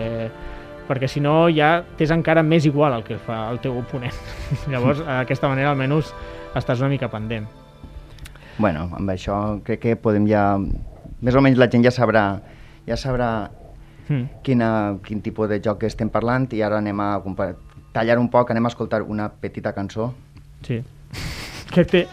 perquè 0.90 1.06
si 1.06 1.22
no 1.22 1.44
ja 1.54 1.84
t'és 1.98 2.10
encara 2.10 2.42
més 2.42 2.66
igual 2.66 2.96
el 2.96 3.04
que 3.06 3.20
fa 3.22 3.44
el 3.52 3.60
teu 3.62 3.78
oponent. 3.78 4.16
Llavors, 4.72 5.04
d'aquesta 5.06 5.50
manera 5.50 5.74
almenys 5.74 6.14
estàs 6.58 6.82
una 6.82 6.90
mica 6.90 7.10
pendent. 7.14 7.46
Bueno, 8.58 8.88
amb 8.98 9.14
això 9.14 9.60
crec 9.66 9.86
que 9.86 9.98
podem 9.98 10.26
ja... 10.30 10.52
Més 11.20 11.36
o 11.36 11.42
menys 11.44 11.60
la 11.60 11.68
gent 11.68 11.84
ja 11.84 11.92
sabrà 11.92 12.24
ja 12.90 12.98
sabrà 12.98 13.30
Mm. 14.10 14.42
quina, 14.44 14.98
quin 15.06 15.22
tipus 15.22 15.50
de 15.50 15.60
joc 15.62 15.84
estem 15.86 16.10
parlant 16.10 16.48
i 16.58 16.64
ara 16.66 16.80
anem 16.82 17.00
a 17.00 17.12
tallar 17.94 18.18
un 18.18 18.30
poc, 18.34 18.50
anem 18.50 18.66
a 18.66 18.72
escoltar 18.74 19.04
una 19.04 19.30
petita 19.30 19.74
cançó. 19.74 20.14
Sí. 20.66 20.82
Que 21.70 21.84
té... 21.86 22.08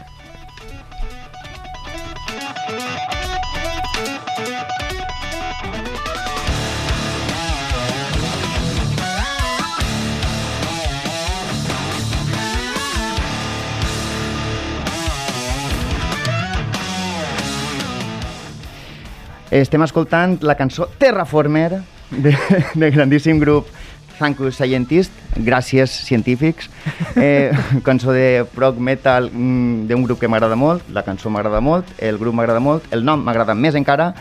Estem 19.56 19.80
escoltant 19.80 20.36
la 20.44 20.54
cançó 20.56 20.84
Terraformer 21.00 21.78
de, 22.10 22.32
de 22.74 22.90
grandíssim 22.90 23.38
grup 23.40 23.70
Thank 24.18 24.40
you 24.40 24.50
Scientist, 24.52 25.12
gràcies 25.44 25.92
científics, 26.06 26.68
eh, 27.16 27.52
cançó 27.84 28.12
de 28.12 28.44
prog 28.52 28.78
metal 28.80 29.30
mm, 29.32 29.86
d'un 29.88 30.04
grup 30.04 30.20
que 30.20 30.28
m'agrada 30.28 30.56
molt, 30.56 30.84
la 30.92 31.04
cançó 31.04 31.32
m'agrada 31.32 31.60
molt, 31.64 31.88
el 32.00 32.20
grup 32.20 32.36
m'agrada 32.36 32.60
molt, 32.64 32.88
el 32.96 33.04
nom 33.04 33.24
m'agrada 33.24 33.56
més 33.56 33.76
encara, 33.76 34.14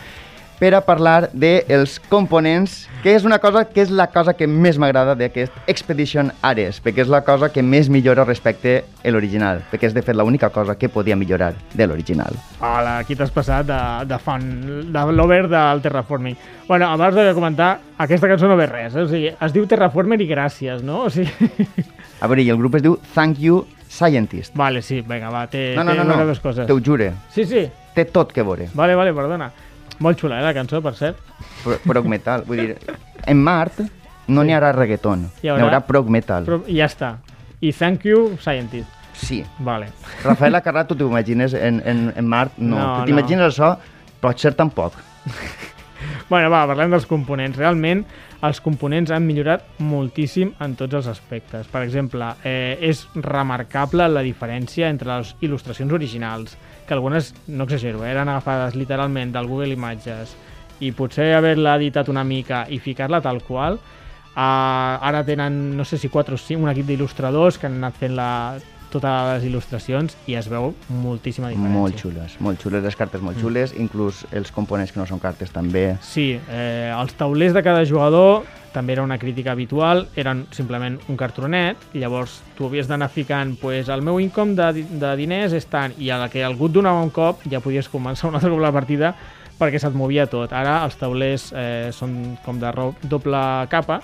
per 0.59 0.71
a 0.73 0.81
parlar 0.85 1.29
dels 1.33 1.97
components, 2.09 2.85
que 3.03 3.13
és 3.15 3.25
una 3.27 3.37
cosa 3.43 3.65
que 3.69 3.81
és 3.83 3.91
la 3.91 4.07
cosa 4.13 4.33
que 4.33 4.47
més 4.47 4.77
m'agrada 4.81 5.13
d'aquest 5.19 5.53
Expedition 5.69 6.31
Ares, 6.41 6.79
perquè 6.81 7.03
és 7.03 7.11
la 7.11 7.21
cosa 7.27 7.49
que 7.53 7.61
més 7.61 7.89
millora 7.91 8.23
respecte 8.25 8.77
a 9.03 9.11
l'original, 9.13 9.61
perquè 9.71 9.89
és 9.91 9.93
de 9.93 10.01
fet 10.01 10.15
l'única 10.15 10.49
cosa 10.49 10.77
que 10.79 10.89
podia 10.89 11.15
millorar 11.19 11.53
de 11.73 11.87
l'original. 11.87 12.33
Hola, 12.61 12.99
aquí 13.03 13.15
t'has 13.19 13.31
passat 13.35 13.67
de, 13.67 13.79
de 14.09 14.17
fan, 14.19 14.47
de 14.93 15.05
l'over 15.11 15.43
del 15.51 15.83
Terraforming. 15.83 16.37
Bueno, 16.67 16.87
abans 16.89 17.13
de 17.15 17.27
comentar, 17.37 17.75
aquesta 17.97 18.27
cançó 18.31 18.47
no 18.49 18.57
ve 18.57 18.65
res, 18.71 18.95
eh? 18.95 19.03
o 19.03 19.09
sigui, 19.11 19.29
es 19.35 19.53
diu 19.53 19.67
Terraformer 19.69 20.17
i 20.23 20.29
gràcies, 20.31 20.81
no? 20.81 21.03
O 21.05 21.09
sigui... 21.13 21.51
A 22.23 22.29
veure, 22.31 22.41
i 22.41 22.49
el 22.49 22.57
grup 22.57 22.77
es 22.79 22.81
diu 22.85 22.95
Thank 23.13 23.41
You 23.43 23.65
Scientist. 23.91 24.55
Vale, 24.55 24.81
sí, 24.81 25.01
vinga, 25.05 25.29
va, 25.29 25.45
té, 25.51 25.73
No, 25.75 25.83
no, 25.83 25.91
té 25.93 25.99
no, 25.99 26.15
no, 26.15 26.25
dues 26.25 26.39
coses. 26.39 26.65
te 26.65 26.73
ho 26.73 26.79
jure, 26.83 27.11
Sí, 27.35 27.43
sí, 27.45 27.67
té 27.93 28.05
tot 28.07 28.31
que 28.33 28.41
veure. 28.43 28.69
vale, 28.73 28.95
vale, 28.95 29.13
perdona. 29.13 29.51
Molt 29.99 30.19
xula, 30.19 30.39
eh, 30.39 30.43
la 30.43 30.53
cançó, 30.53 30.81
per 30.81 30.93
cert. 30.95 31.17
Pro- 31.63 31.79
Prog 31.85 32.05
metal, 32.11 32.43
vull 32.47 32.57
dir, 32.57 32.77
en 33.25 33.37
Mart 33.43 33.79
no 34.27 34.43
n'hi 34.43 34.53
haurà 34.53 34.71
reggaeton, 34.75 35.25
Hi 35.41 35.47
n'hi 35.47 35.49
haurà- 35.53 35.63
haurà 35.69 35.81
prog 35.85 36.09
metal. 36.09 36.45
I 36.67 36.77
ja 36.81 36.85
està. 36.89 37.15
I 37.61 37.71
thank 37.71 38.03
you, 38.05 38.37
scientist. 38.41 38.89
Sí. 39.15 39.43
Vale. 39.59 39.87
Rafael 40.23 40.55
Acarrat, 40.55 40.87
tu 40.89 40.95
t'ho 40.95 41.07
imagines 41.07 41.53
en, 41.53 41.81
en, 41.85 42.11
en 42.15 42.27
Mart? 42.27 42.57
No. 42.57 42.75
No, 42.77 43.05
t'imagines 43.05 43.53
això? 43.53 43.77
Pot 44.19 44.37
ser 44.39 44.53
tampoc. 44.55 44.93
Bueno, 46.27 46.49
va, 46.49 46.63
parlem 46.65 46.89
dels 46.89 47.05
components. 47.05 47.57
Realment, 47.59 47.99
els 48.47 48.59
components 48.65 49.11
han 49.13 49.27
millorat 49.27 49.65
moltíssim 49.77 50.55
en 50.63 50.73
tots 50.79 50.97
els 50.97 51.09
aspectes. 51.11 51.67
Per 51.69 51.83
exemple, 51.85 52.31
eh, 52.43 52.79
és 52.81 53.03
remarcable 53.13 54.07
la 54.09 54.23
diferència 54.25 54.89
entre 54.89 55.11
les 55.11 55.35
il·lustracions 55.45 55.93
originals, 55.93 56.57
que 56.87 56.95
algunes, 56.97 57.33
no 57.47 57.69
exagero, 57.69 58.03
eh, 58.03 58.09
eren 58.09 58.29
agafades 58.29 58.73
literalment 58.73 59.35
del 59.35 59.45
Google 59.45 59.77
Imatges 59.77 60.33
i 60.79 60.91
potser 60.91 61.35
haver-la 61.35 61.75
editat 61.77 62.09
una 62.09 62.23
mica 62.23 62.65
i 62.69 62.79
ficar-la 62.79 63.21
tal 63.21 63.43
qual, 63.43 63.77
eh, 63.77 64.41
ara 64.41 65.23
tenen, 65.23 65.77
no 65.77 65.85
sé 65.85 65.99
si 65.99 66.09
4 66.09 66.33
o 66.33 66.37
5, 66.41 66.63
un 66.63 66.73
equip 66.73 66.89
d'il·lustradors 66.89 67.59
que 67.59 67.67
han 67.67 67.77
anat 67.77 68.01
fent 68.01 68.17
la, 68.17 68.57
totes 68.95 69.29
les 69.29 69.47
il·lustracions 69.49 70.17
i 70.31 70.37
es 70.39 70.49
veu 70.51 70.71
moltíssima 70.89 71.51
diferència. 71.51 71.77
Molt 71.77 72.01
xules, 72.01 72.35
molt 72.43 72.61
xules, 72.63 72.83
les 72.85 72.97
cartes 72.97 73.23
molt 73.23 73.39
xules, 73.41 73.75
inclús 73.77 74.23
els 74.31 74.51
components 74.55 74.93
que 74.93 75.01
no 75.01 75.07
són 75.09 75.21
cartes 75.23 75.51
també. 75.53 75.87
Sí, 76.05 76.33
eh, 76.49 76.91
els 76.95 77.15
taulers 77.19 77.55
de 77.55 77.63
cada 77.65 77.85
jugador 77.85 78.45
també 78.75 78.91
era 78.97 79.05
una 79.05 79.17
crítica 79.17 79.53
habitual, 79.53 80.03
eren 80.19 80.43
simplement 80.51 80.97
un 81.07 81.15
cartronet, 81.15 81.79
llavors 81.95 82.41
tu 82.57 82.67
havies 82.67 82.89
d'anar 82.91 83.07
ficant 83.13 83.53
pues, 83.61 83.87
el 83.87 84.03
meu 84.03 84.19
income 84.19 84.57
de, 84.57 84.83
de 84.99 85.13
diners 85.15 85.55
és 85.55 85.67
tant, 85.71 85.95
i 85.95 86.11
a 86.11 86.19
la 86.19 86.27
que 86.31 86.43
algú 86.43 86.67
et 86.67 86.75
donava 86.75 87.03
un 87.05 87.13
cop 87.15 87.45
ja 87.51 87.63
podies 87.63 87.87
començar 87.91 88.27
un 88.27 88.35
altre 88.35 88.51
cop 88.51 88.59
la 88.59 88.73
partida 88.75 89.13
perquè 89.55 89.79
se't 89.79 89.95
movia 89.95 90.27
tot. 90.27 90.51
Ara 90.51 90.81
els 90.83 90.99
taulers 90.99 91.47
eh, 91.55 91.89
són 91.95 92.35
com 92.43 92.59
de 92.59 92.71
doble 93.07 93.41
capa, 93.71 94.01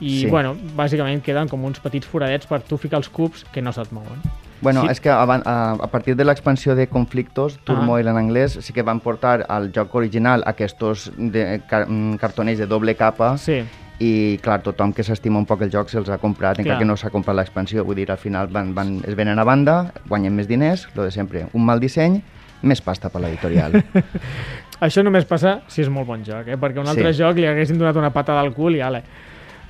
i 0.00 0.20
Sí. 0.22 0.26
bueno, 0.26 0.56
bàsicament 0.76 1.22
queden 1.22 1.48
com 1.48 1.64
uns 1.64 1.80
petits 1.80 2.06
foradets 2.06 2.46
per 2.46 2.62
tu 2.62 2.78
ficar 2.78 2.96
els 2.98 3.08
cubs 3.08 3.44
que 3.52 3.60
no 3.62 3.72
se't 3.72 3.92
mouen. 3.92 4.20
Bueno, 4.62 4.82
Sí. 4.82 4.88
és 4.90 5.00
que 5.00 5.08
a, 5.08 5.22
a, 5.22 5.72
a 5.72 5.86
partir 5.88 6.14
de 6.16 6.24
l'expansió 6.24 6.74
de 6.74 6.86
Conflictos, 6.88 7.58
Turmoil 7.64 8.06
en 8.08 8.16
anglès, 8.16 8.58
sí 8.60 8.72
que 8.74 8.82
van 8.82 9.00
portar 9.00 9.46
al 9.48 9.70
joc 9.72 9.94
original 9.94 10.42
aquests 10.46 11.10
de, 11.16 11.62
car 11.68 11.86
mm, 11.88 12.16
cartoners 12.16 12.58
de 12.58 12.66
doble 12.66 12.94
capa 12.94 13.38
Sí. 13.38 13.62
i, 13.98 14.38
clar, 14.42 14.62
tothom 14.62 14.92
que 14.92 15.02
s'estima 15.02 15.38
un 15.38 15.46
poc 15.46 15.62
el 15.62 15.70
joc 15.70 15.88
se'ls 15.88 16.08
ha 16.08 16.18
comprat, 16.18 16.56
Clar. 16.56 16.64
encara 16.66 16.78
que 16.78 16.84
no 16.84 16.96
s'ha 16.96 17.10
comprat 17.10 17.36
l'expansió. 17.36 17.84
Vull 17.84 17.96
dir, 17.96 18.10
al 18.10 18.18
final 18.18 18.48
van, 18.48 18.74
van, 18.74 19.00
es 19.06 19.14
venen 19.16 19.38
a 19.38 19.44
banda, 19.44 19.92
guanyen 20.08 20.34
més 20.36 20.46
diners, 20.48 20.88
lo 20.94 21.04
de 21.04 21.10
sempre. 21.10 21.46
Un 21.52 21.64
mal 21.64 21.80
disseny, 21.80 22.22
més 22.62 22.80
pasta 22.82 23.08
per 23.08 23.20
l'editorial. 23.22 23.72
Això 24.80 25.02
només 25.04 25.24
passa 25.28 25.60
si 25.68 25.82
és 25.82 25.88
molt 25.92 26.06
bon 26.08 26.22
joc, 26.24 26.48
eh? 26.48 26.56
perquè 26.56 26.80
un 26.80 26.88
altre 26.88 27.12
Sí. 27.12 27.18
joc 27.22 27.36
li 27.36 27.46
haguessin 27.46 27.78
donat 27.78 27.96
una 27.96 28.10
patada 28.12 28.40
al 28.40 28.52
cul 28.54 28.76
i 28.76 28.80
ale. 28.80 29.02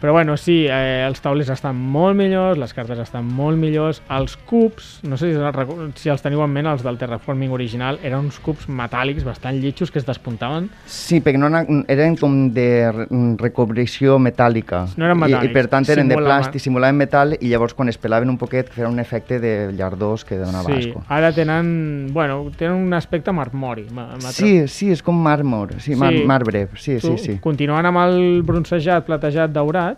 Però 0.01 0.13
bueno, 0.13 0.37
sí, 0.39 0.65
eh, 0.67 1.05
els 1.07 1.21
taulers 1.21 1.51
estan 1.53 1.77
molt 1.77 2.17
millors, 2.17 2.57
les 2.57 2.73
cartes 2.73 2.99
estan 2.99 3.27
molt 3.37 3.59
millors, 3.61 3.99
els 4.09 4.39
cubs, 4.49 5.01
no 5.05 5.19
sé 5.21 5.29
si, 5.35 5.37
els 5.39 5.99
si 6.01 6.09
els 6.09 6.23
teniu 6.25 6.41
en 6.41 6.49
ment, 6.55 6.67
els 6.71 6.83
del 6.83 6.97
Terraforming 6.97 7.53
original, 7.53 7.99
eren 8.03 8.21
uns 8.25 8.39
cubs 8.41 8.65
metàl·lics 8.67 9.27
bastant 9.29 9.59
lletjos 9.61 9.91
que 9.93 9.99
es 10.01 10.07
despuntaven. 10.09 10.71
Sí, 10.87 11.21
perquè 11.21 11.37
no, 11.37 11.51
eren- 11.53 11.85
eren 11.93 12.17
com 12.17 12.39
de 12.57 12.91
re- 12.97 13.07
recobrició 13.37 14.17
metàl·lica. 14.19 14.87
No 14.97 15.05
eren 15.05 15.19
I, 15.19 15.21
I 15.21 15.35
metàl·lics, 15.35 15.53
per 15.53 15.67
tant 15.69 15.89
eren 15.93 16.09
de 16.09 16.17
simulaven- 16.17 16.31
plàstic, 16.47 16.65
simulaven 16.65 16.97
metal 16.97 17.37
i 17.39 17.51
llavors 17.53 17.75
quan 17.75 17.89
es 17.93 17.99
pelaven 17.99 18.31
un 18.33 18.39
poquet 18.41 18.71
feien 18.73 18.89
un 18.91 19.01
efecte 19.05 19.39
de 19.39 19.53
llardós 19.77 20.25
que 20.25 20.39
donava 20.39 20.65
sí, 20.73 20.79
asco. 20.89 21.05
ara 21.09 21.31
tenen, 21.37 22.09
bueno, 22.13 22.47
tenen 22.57 22.77
un 22.87 22.95
aspecte 22.95 23.33
marmori. 23.33 23.87
m'ha- 23.93 24.17
m'ha 24.17 24.33
Sí, 24.33 24.67
sí, 24.69 24.91
és 24.93 25.03
com 25.03 25.15
màrmor, 25.21 25.75
sí, 25.81 25.95
mar, 25.95 26.13
Sí. 26.13 26.25
marbre, 26.25 26.69
sí, 26.77 26.99
sí, 27.01 27.07
Tu, 27.11 27.19
sí. 27.19 27.39
Continuant 27.39 27.85
amb 27.85 27.99
el 27.99 28.43
bronzejat, 28.43 29.05
platejat, 29.05 29.51
daurat, 29.53 29.90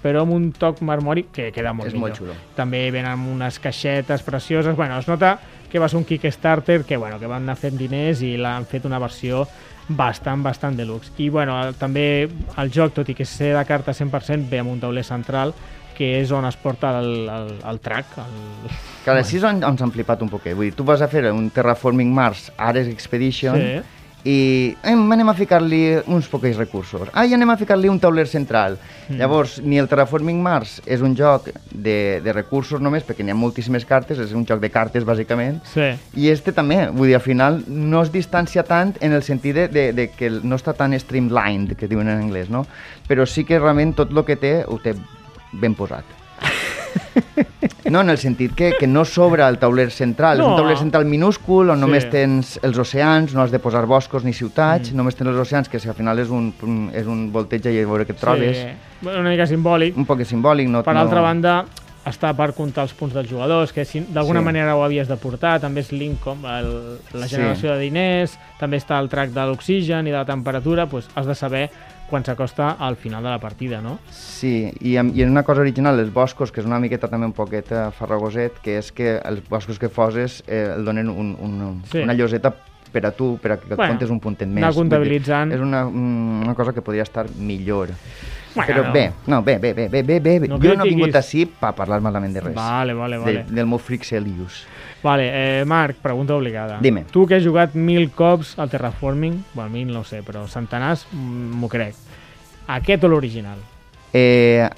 però 0.00 0.22
amb 0.24 0.32
un 0.32 0.50
toc 0.56 0.80
marmori 0.80 1.26
que 1.32 1.50
queda 1.52 1.74
molt 1.76 1.88
És 1.88 1.94
millor. 1.94 2.08
molt 2.08 2.18
xulo. 2.18 2.36
També 2.56 2.90
venen 2.90 3.12
amb 3.12 3.28
unes 3.34 3.58
caixetes 3.60 4.22
precioses. 4.22 4.76
Bueno, 4.76 4.98
es 4.98 5.08
nota 5.08 5.38
que 5.70 5.78
va 5.78 5.88
ser 5.88 5.98
un 5.98 6.04
Kickstarter 6.04 6.84
que, 6.84 6.96
bueno, 6.96 7.18
que 7.20 7.26
van 7.26 7.42
anar 7.42 7.56
fent 7.56 7.76
diners 7.78 8.22
i 8.22 8.36
l'han 8.36 8.64
fet 8.66 8.86
una 8.88 8.98
versió 8.98 9.46
bastant, 9.88 10.42
bastant 10.42 10.76
deluxe. 10.76 11.12
I 11.18 11.28
bueno, 11.28 11.58
també 11.78 12.28
el 12.56 12.72
joc, 12.72 12.94
tot 12.94 13.08
i 13.08 13.14
que 13.14 13.26
ser 13.26 13.52
de 13.56 13.64
carta 13.68 13.92
100%, 13.92 14.48
ve 14.48 14.62
amb 14.62 14.72
un 14.72 14.80
tauler 14.80 15.04
central 15.04 15.54
que 16.00 16.14
és 16.22 16.30
on 16.32 16.46
es 16.48 16.56
porta 16.56 16.94
el, 16.98 17.28
el, 17.28 17.50
el 17.68 17.80
track. 17.84 18.14
El... 18.22 18.70
Que 19.04 19.18
és 19.20 19.44
on, 19.44 19.60
on 19.68 19.76
s'han 19.76 19.92
flipat 19.92 20.22
un 20.24 20.30
poquet. 20.32 20.54
Vull 20.56 20.70
dir, 20.70 20.76
tu 20.78 20.86
vas 20.88 21.02
a 21.04 21.08
fer 21.12 21.26
un 21.28 21.50
Terraforming 21.52 22.12
Mars 22.14 22.48
Ares 22.56 22.88
Expedition 22.88 23.58
Sí. 23.60 23.99
I 24.24 24.76
em, 24.84 25.00
anem 25.12 25.28
a 25.30 25.34
ficar-li 25.34 25.96
uns 26.12 26.28
poquets 26.28 26.58
recursos. 26.58 27.08
Ah, 27.14 27.24
i 27.24 27.32
anem 27.34 27.50
a 27.50 27.56
ficar-li 27.56 27.88
un 27.88 27.98
tauler 28.00 28.26
central. 28.28 28.76
Mm. 29.08 29.16
Llavors, 29.16 29.58
ni 29.64 29.78
el 29.80 29.88
Terraforming 29.88 30.42
Mars 30.44 30.80
és 30.84 31.00
un 31.00 31.16
joc 31.16 31.48
de, 31.72 32.20
de 32.20 32.34
recursos 32.36 32.80
només, 32.84 33.06
perquè 33.06 33.24
n'hi 33.24 33.32
ha 33.32 33.38
moltíssimes 33.38 33.86
cartes, 33.88 34.20
és 34.20 34.34
un 34.36 34.44
joc 34.46 34.60
de 34.60 34.70
cartes, 34.70 35.06
bàsicament, 35.08 35.60
Sí. 35.72 35.88
i 36.20 36.28
este 36.28 36.52
també, 36.52 36.82
vull 36.92 37.08
dir, 37.08 37.16
al 37.16 37.24
final 37.24 37.62
no 37.66 38.02
es 38.02 38.12
distancia 38.12 38.62
tant 38.62 38.94
en 39.00 39.12
el 39.16 39.22
sentit 39.22 39.54
de, 39.56 39.68
de, 39.68 39.86
de 39.96 40.08
que 40.12 40.30
no 40.30 40.56
està 40.60 40.74
tan 40.76 40.92
streamlined, 40.98 41.76
que 41.76 41.88
diuen 41.88 42.08
en 42.08 42.20
anglès, 42.20 42.50
no? 42.52 42.66
Però 43.08 43.26
sí 43.26 43.44
que 43.48 43.58
realment 43.58 43.94
tot 43.96 44.12
el 44.12 44.24
que 44.24 44.36
té 44.36 44.58
ho 44.68 44.78
té 44.78 44.94
ben 45.52 45.74
posat. 45.74 46.19
No, 47.90 48.02
en 48.02 48.10
el 48.10 48.18
sentit 48.18 48.54
que, 48.54 48.72
que 48.78 48.86
no 48.86 49.04
sobra 49.04 49.48
el 49.48 49.58
tauler 49.58 49.90
central, 49.90 50.38
és 50.38 50.44
No. 50.44 50.52
un 50.52 50.56
tauler 50.60 50.76
central 50.78 51.04
minúscul 51.06 51.70
on 51.70 51.78
Sí. 51.78 51.80
només 51.80 52.08
tens 52.10 52.58
els 52.62 52.78
oceans, 52.78 53.34
no 53.34 53.42
has 53.42 53.50
de 53.50 53.58
posar 53.58 53.86
boscos 53.86 54.22
ni 54.24 54.32
ciutats, 54.32 54.92
només 54.92 55.16
tens 55.16 55.30
els 55.30 55.38
oceans, 55.40 55.68
que 55.68 55.80
si 55.80 55.88
al 55.88 55.94
final 55.94 56.18
és 56.18 56.28
un, 56.30 56.52
un, 56.62 56.90
és 56.94 57.06
un 57.06 57.32
volteja 57.32 57.70
i 57.70 57.80
a 57.82 57.86
veure 57.86 58.06
què 58.06 58.12
et 58.14 58.20
trobes. 58.20 58.56
Sí. 58.56 59.06
Una 59.08 59.30
mica 59.30 59.46
simbòlic. 59.46 59.96
Un 59.96 60.06
poc 60.06 60.22
simbòlic, 60.24 60.68
no... 60.68 60.82
Per 60.84 60.94
no... 60.94 61.00
altra 61.00 61.20
banda, 61.20 61.64
està 62.06 62.30
per 62.36 62.52
comptar 62.56 62.84
els 62.86 62.92
punts 62.96 63.12
dels 63.14 63.28
jugadors, 63.28 63.72
que 63.72 63.84
si 63.84 64.00
d'alguna 64.00 64.40
Sí. 64.40 64.44
manera 64.44 64.76
ho 64.76 64.84
havies 64.84 65.08
de 65.08 65.16
portar, 65.16 65.58
també 65.60 65.80
és 65.80 65.90
l'income, 65.92 66.48
el, 66.60 66.98
la 67.12 67.26
Sí. 67.28 67.34
generació 67.36 67.72
de 67.74 67.78
diners, 67.80 68.38
també 68.58 68.76
està 68.78 68.98
el 69.00 69.08
track 69.08 69.32
de 69.32 69.46
l'oxigen 69.46 70.06
i 70.06 70.10
de 70.10 70.16
la 70.16 70.24
temperatura, 70.24 70.86
doncs 70.86 71.08
has 71.14 71.26
de 71.26 71.34
saber 71.34 71.70
quan 72.10 72.24
s'acosta 72.26 72.72
al 72.78 72.96
final 72.96 73.22
de 73.22 73.30
la 73.30 73.38
partida, 73.40 73.80
no? 73.80 73.98
Sí, 74.10 74.70
i, 74.80 74.96
amb- 75.00 75.14
i 75.16 75.22
en 75.22 75.30
una 75.30 75.42
cosa 75.46 75.62
original, 75.62 75.98
els 76.02 76.12
boscos, 76.12 76.50
que 76.52 76.60
és 76.60 76.66
una 76.68 76.80
miqueta 76.82 77.08
també 77.08 77.26
un 77.30 77.32
poquet 77.36 77.70
eh, 77.72 77.86
farragoset, 77.96 78.58
que 78.64 78.76
és 78.82 78.90
que 78.92 79.14
els 79.24 79.40
boscos 79.48 79.78
que 79.78 79.88
foses 79.88 80.42
eh, 80.46 80.74
el 80.76 80.84
donen 80.84 81.08
un, 81.08 81.36
un, 81.40 81.82
Sí. 81.90 82.02
una 82.02 82.12
lloseta 82.14 82.52
per 82.90 83.04
a 83.06 83.12
tu, 83.14 83.36
per 83.38 83.52
a 83.52 83.56
que 83.60 83.68
et 83.70 83.76
Bueno, 83.76 83.92
comptes 83.94 84.10
un 84.10 84.18
puntet 84.18 84.48
més. 84.48 84.64
anar 84.64 84.72
dir, 84.72 84.80
comptabilitzant. 84.82 85.52
És 85.54 85.60
una, 85.62 85.84
mm, 85.86 86.42
una 86.42 86.54
cosa 86.58 86.72
que 86.74 86.82
podria 86.82 87.04
estar 87.06 87.28
millor. 87.38 87.88
Bueno, 88.52 88.66
Però 88.66 88.92
bé, 88.92 89.12
no, 89.30 89.42
bé, 89.46 89.58
bé, 89.58 89.72
bé, 89.72 89.88
bé, 89.88 90.02
bé, 90.02 90.18
bé. 90.20 90.48
No 90.48 90.58
jo 90.58 90.74
no 90.74 90.82
he 90.84 90.88
vingut 90.88 91.14
així 91.14 91.44
per 91.46 91.70
parlar 91.78 92.00
malament 92.02 92.34
de 92.34 92.40
res. 92.40 92.54
Vale, 92.56 92.94
vale, 92.98 93.16
vale. 93.22 93.44
De, 93.44 93.54
del 93.54 93.66
meu 93.70 93.78
Frixelius. 93.78 94.64
Vale, 95.02 95.60
eh, 95.60 95.64
Marc, 95.64 95.96
pregunta 95.96 96.34
obligada. 96.34 96.78
Dime. 96.80 97.04
Tu 97.10 97.26
que 97.26 97.36
has 97.36 97.44
jugat 97.46 97.74
mil 97.74 98.10
cops 98.10 98.58
al 98.58 98.68
Terraforming, 98.68 99.44
bueno, 99.54 99.70
mil 99.70 99.92
no 99.92 100.04
sé, 100.04 100.22
però 100.22 100.46
centenars 100.48 101.06
mm, 101.12 101.54
m'ho 101.60 101.68
crec. 101.72 101.94
Aquest 102.68 103.04
o 103.04 103.08
l'original? 103.08 103.58
Eh, 104.12 104.68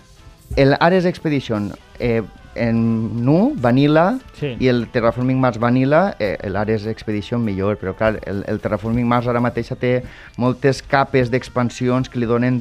el 0.57 0.77
Ares 0.79 1.05
Expedition 1.07 1.73
eh, 1.99 2.23
en 2.55 3.25
nu, 3.25 3.55
Vanilla, 3.57 4.19
Sí. 4.39 4.57
i 4.61 4.69
el 4.69 4.87
Terraforming 4.93 5.41
Mars 5.41 5.59
Vanilla, 5.59 6.17
eh, 6.19 6.37
l'Ares 6.51 6.87
Expedition 6.87 7.43
millor, 7.45 7.79
però 7.81 7.95
clar, 7.97 8.19
el, 8.27 8.45
el 8.47 8.61
Terraforming 8.61 9.07
Mars 9.09 9.27
ara 9.27 9.41
mateix 9.41 9.71
té 9.81 10.03
moltes 10.37 10.83
capes 10.83 11.31
d'expansions 11.33 12.11
que 12.11 12.19
li 12.21 12.27
donen 12.27 12.61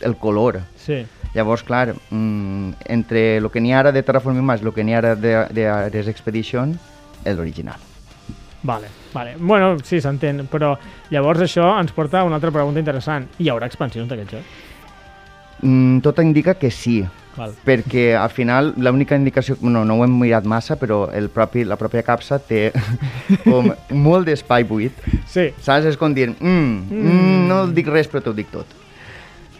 el 0.00 0.16
color. 0.16 0.60
Sí. 0.76 1.06
Llavors, 1.34 1.62
clar, 1.62 1.94
mm, 2.10 2.72
entre 2.86 3.36
el 3.38 3.50
que 3.50 3.60
n'hi 3.60 3.72
ara 3.72 3.92
de 3.92 4.02
Terraforming 4.02 4.44
Mars 4.44 4.62
i 4.62 4.66
el 4.66 4.74
que 4.74 4.84
n'hi 4.84 4.94
ara 4.94 5.14
de, 5.16 5.34
de 5.54 5.66
Ares 5.68 6.08
Expedition, 6.08 6.78
és 7.24 7.36
l'original. 7.36 7.78
Vale, 8.62 8.88
vale. 9.14 9.36
Bueno, 9.38 9.78
sí, 9.84 10.00
s'entén, 10.04 10.44
però 10.50 10.74
llavors 11.10 11.40
això 11.46 11.70
ens 11.80 11.94
porta 11.96 12.20
a 12.20 12.26
una 12.28 12.36
altra 12.36 12.50
pregunta 12.52 12.80
interessant. 12.82 13.28
Hi 13.40 13.48
haurà 13.48 13.68
expansions 13.70 14.08
d'aquest 14.10 14.34
joc? 14.36 14.58
Mm, 15.62 16.00
tot 16.04 16.18
indica 16.20 16.54
que 16.56 16.70
sí, 16.72 17.02
Val. 17.36 17.52
perquè 17.64 18.14
al 18.16 18.30
final 18.32 18.72
l'única 18.76 19.16
indicació, 19.16 19.56
no, 19.60 19.84
no 19.84 19.96
ho 19.96 20.04
hem 20.04 20.18
mirat 20.20 20.44
massa, 20.48 20.76
però 20.80 21.02
el 21.12 21.28
propi, 21.32 21.64
la 21.64 21.76
pròpia 21.80 22.02
capsa 22.04 22.38
té 22.40 22.70
com 23.44 23.72
molt 23.96 24.28
d'espai 24.28 24.64
buit. 24.64 24.92
Sí, 25.28 25.50
Saps? 25.60 25.88
És 25.92 25.96
com 26.00 26.14
dir, 26.16 26.30
mm, 26.32 26.76
mm, 26.90 27.48
no 27.48 27.62
el 27.64 27.74
dic 27.76 27.88
res 27.92 28.08
però 28.08 28.22
t'ho 28.24 28.36
dic 28.36 28.52
tot. 28.52 28.76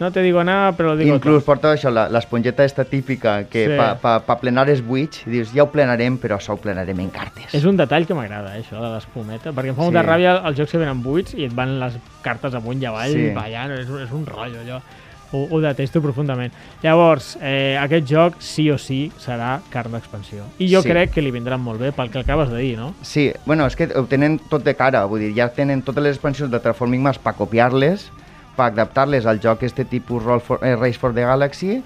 No 0.01 0.11
te 0.11 0.21
digo 0.21 0.43
nada, 0.43 0.71
però 0.75 0.89
lo 0.89 0.97
digo 0.97 1.13
Inclús 1.15 1.37
tot. 1.43 1.45
porta 1.45 1.71
això, 1.73 1.91
l'esponjeta 2.09 2.65
esta 2.65 2.83
típica 2.83 3.45
que 3.45 3.67
Sí. 3.67 3.77
pa, 3.77 3.95
pa, 4.01 4.19
pa 4.25 4.39
plenar 4.41 4.67
els 4.69 4.81
buits, 4.85 5.23
dius, 5.25 5.53
ja 5.53 5.63
ho 5.63 5.71
plenarem, 5.71 6.17
però 6.19 6.35
això 6.39 6.53
ho 6.53 6.57
plenarem 6.57 6.99
en 6.99 7.09
cartes. 7.09 7.53
És 7.53 7.63
un 7.65 7.77
detall 7.77 8.05
que 8.07 8.13
m'agrada, 8.17 8.55
això 8.57 8.81
de 8.81 8.89
l'espumeta, 8.95 9.53
perquè 9.53 9.69
em 9.69 9.75
fa 9.75 9.83
molta 9.83 10.01
Sí. 10.01 10.07
ràbia 10.07 10.41
els 10.45 10.57
jocs 10.57 10.71
que 10.71 10.77
venen 10.81 11.01
buits 11.03 11.33
i 11.35 11.45
et 11.45 11.53
van 11.53 11.79
les 11.79 11.93
cartes 12.23 12.53
amunt 12.53 12.81
i 12.81 12.85
avall, 12.85 13.11
Sí. 13.13 13.29
ballant, 13.33 13.71
és, 13.71 13.87
és 13.87 14.11
un 14.11 14.25
rotllo 14.25 14.59
allò. 14.65 14.81
Ho, 15.33 15.47
ho 15.49 15.61
detesto 15.61 16.01
profundament. 16.01 16.51
Llavors, 16.83 17.37
eh, 17.41 17.77
aquest 17.79 18.05
joc 18.05 18.41
sí 18.41 18.69
o 18.69 18.77
sí 18.77 19.13
serà 19.17 19.61
carn 19.69 19.93
d'expansió. 19.93 20.43
I 20.59 20.67
jo 20.73 20.81
Sí. 20.81 20.89
crec 20.89 21.11
que 21.13 21.21
li 21.21 21.31
vindran 21.31 21.61
molt 21.61 21.79
bé 21.79 21.93
pel 21.93 22.09
que 22.11 22.19
acabes 22.19 22.49
de 22.49 22.57
dir, 22.57 22.77
no? 22.77 22.93
Sí, 23.01 23.31
bueno, 23.45 23.65
és 23.65 23.77
que 23.77 23.87
ho 23.95 24.03
tenen 24.07 24.39
tot 24.49 24.63
de 24.65 24.75
cara, 24.75 25.05
vull 25.05 25.21
dir, 25.21 25.33
ja 25.33 25.47
tenen 25.47 25.83
totes 25.83 26.03
les 26.03 26.15
expansions 26.17 26.51
de 26.51 26.59
Terraforming 26.59 27.01
Mars 27.01 27.17
per 27.17 27.35
copiar-les, 27.35 28.11
per 28.55 28.71
adaptar-les 28.71 29.25
al 29.25 29.41
joc 29.43 29.63
este 29.63 29.85
tipus 29.85 30.23
Roll 30.23 30.41
for, 30.41 30.63
eh, 30.65 30.75
Race 30.75 30.99
for 30.99 31.13
the 31.13 31.25
Galaxy, 31.27 31.81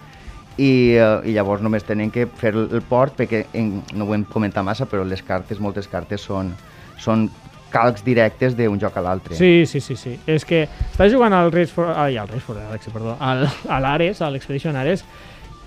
i, 0.57 0.95
eh, 0.95 1.27
i 1.27 1.35
llavors 1.35 1.63
només 1.63 1.83
tenen 1.83 2.11
que 2.11 2.27
fer 2.39 2.53
el, 2.55 2.81
port, 2.87 3.15
perquè 3.17 3.45
en, 3.59 3.81
no 3.93 4.07
ho 4.07 4.15
hem 4.15 4.23
comentat 4.31 4.63
massa, 4.65 4.87
però 4.89 5.03
les 5.03 5.23
cartes, 5.25 5.59
moltes 5.59 5.89
cartes 5.91 6.23
són, 6.23 6.53
són 7.01 7.27
calcs 7.75 8.05
directes 8.05 8.55
d'un 8.55 8.79
joc 8.79 8.97
a 8.97 9.03
l'altre. 9.03 9.35
Sí, 9.35 9.65
sí, 9.67 9.81
sí, 9.83 9.97
sí. 9.99 10.15
És 10.31 10.47
que 10.47 10.63
estàs 10.67 11.11
jugant 11.11 11.35
al 11.35 11.51
Race 11.51 11.73
for... 11.73 11.91
Ai, 11.91 12.15
al 12.17 12.29
Race 12.31 12.45
for 12.45 12.55
the 12.55 12.63
Galaxy, 12.63 12.93
perdó. 12.93 13.17
Al, 13.19 13.45
a 13.67 13.79
l'Ares, 13.83 14.21
a 14.23 14.31
l'Expedition 14.31 14.79
Ares, 14.79 15.03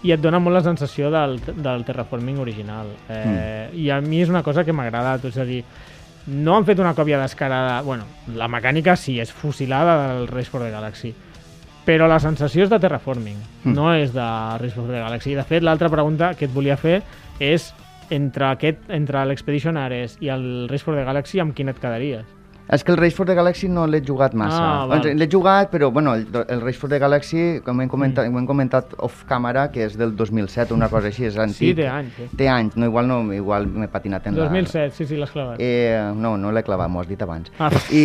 i 0.07 0.15
et 0.15 0.23
dona 0.23 0.39
molt 0.41 0.55
la 0.55 0.63
sensació 0.65 1.11
del, 1.13 1.37
del 1.59 1.85
terraforming 1.85 2.39
original. 2.41 2.89
Eh, 3.11 3.69
I 3.75 3.91
a 3.91 4.01
mi 4.01 4.23
és 4.23 4.33
una 4.33 4.45
cosa 4.47 4.65
que 4.65 4.73
m'ha 4.73 4.87
agradat, 4.89 5.27
és 5.29 5.37
a 5.37 5.47
dir, 5.49 5.65
no 6.29 6.57
han 6.57 6.67
fet 6.69 6.79
una 6.79 6.95
còpia 6.95 7.19
descarada... 7.21 7.81
Bueno, 7.83 8.05
la 8.37 8.49
mecànica 8.53 8.97
sí, 9.01 9.19
és 9.21 9.33
fusilada 9.33 9.97
del 10.15 10.29
Race 10.29 10.51
for 10.53 10.61
the 10.63 10.71
Galaxy, 10.71 11.15
però 11.89 12.07
la 12.09 12.21
sensació 12.21 12.67
és 12.67 12.71
de 12.71 12.79
terraforming, 12.79 13.39
Mm. 13.65 13.75
no 13.75 13.93
és 13.97 14.13
de 14.13 14.29
Race 14.61 14.75
for 14.77 14.87
the 14.87 15.01
Galaxy. 15.01 15.35
De 15.35 15.45
fet, 15.45 15.63
l'altra 15.65 15.89
pregunta 15.89 16.35
que 16.35 16.45
et 16.45 16.53
volia 16.55 16.77
fer 16.77 17.03
és 17.41 17.73
entre 18.11 18.47
aquest 18.53 18.91
entre 18.93 19.25
l'Expedition 19.27 19.77
Ares 19.77 20.17
i 20.21 20.29
el 20.33 20.69
Race 20.69 20.85
for 20.85 20.95
the 20.95 21.05
Galaxy, 21.05 21.41
amb 21.41 21.55
quin 21.57 21.69
et 21.69 21.81
quedaries? 21.81 22.25
És 22.69 22.85
que 22.85 22.93
el 22.93 22.99
Race 23.01 23.17
for 23.17 23.27
the 23.27 23.35
Galaxy 23.35 23.69
no 23.73 23.87
l'he 23.89 24.01
jugat 24.05 24.35
massa. 24.37 24.61
Ah. 24.61 24.87
Doncs 24.91 25.17
l'he 25.17 25.29
jugat, 25.33 25.71
però 25.73 25.91
bueno, 25.95 26.15
el, 26.19 26.27
el 26.45 26.61
Race 26.61 26.79
for 26.79 26.91
the 26.93 26.99
Galaxy, 27.01 27.61
com 27.65 27.81
hem 27.81 27.89
comentat, 27.89 28.29
mm. 28.29 28.35
ho 28.35 28.43
hem 28.43 28.49
comentat 28.49 28.93
off-camera, 29.09 29.69
que 29.73 29.87
és 29.87 29.97
del 29.97 30.15
2007, 30.17 30.77
una 30.77 30.91
cosa 30.93 31.09
així, 31.09 31.25
és 31.31 31.41
antic. 31.41 31.63
Sí, 31.63 31.73
té 31.79 31.89
anys, 31.89 32.21
eh? 32.21 32.29
Té 32.37 32.53
anys, 32.53 32.77
no, 32.77 32.91
igual 32.93 33.09
no, 33.09 33.21
igual 33.33 33.69
m'he 33.73 33.89
patinat 33.93 34.29
en 34.29 34.37
2007, 34.37 34.95
sí, 34.99 35.09
sí, 35.09 35.21
l'has 35.21 35.33
clavat. 35.33 35.57
la... 35.57 35.65
Eh, 35.65 36.13
no, 36.17 36.37
no 36.41 36.53
l'he 36.53 36.65
clavat, 36.67 36.93
m'ho 36.93 37.05
has 37.05 37.09
dit 37.09 37.25
abans. 37.25 37.53
Ah. 37.59 37.73
I, 37.89 38.05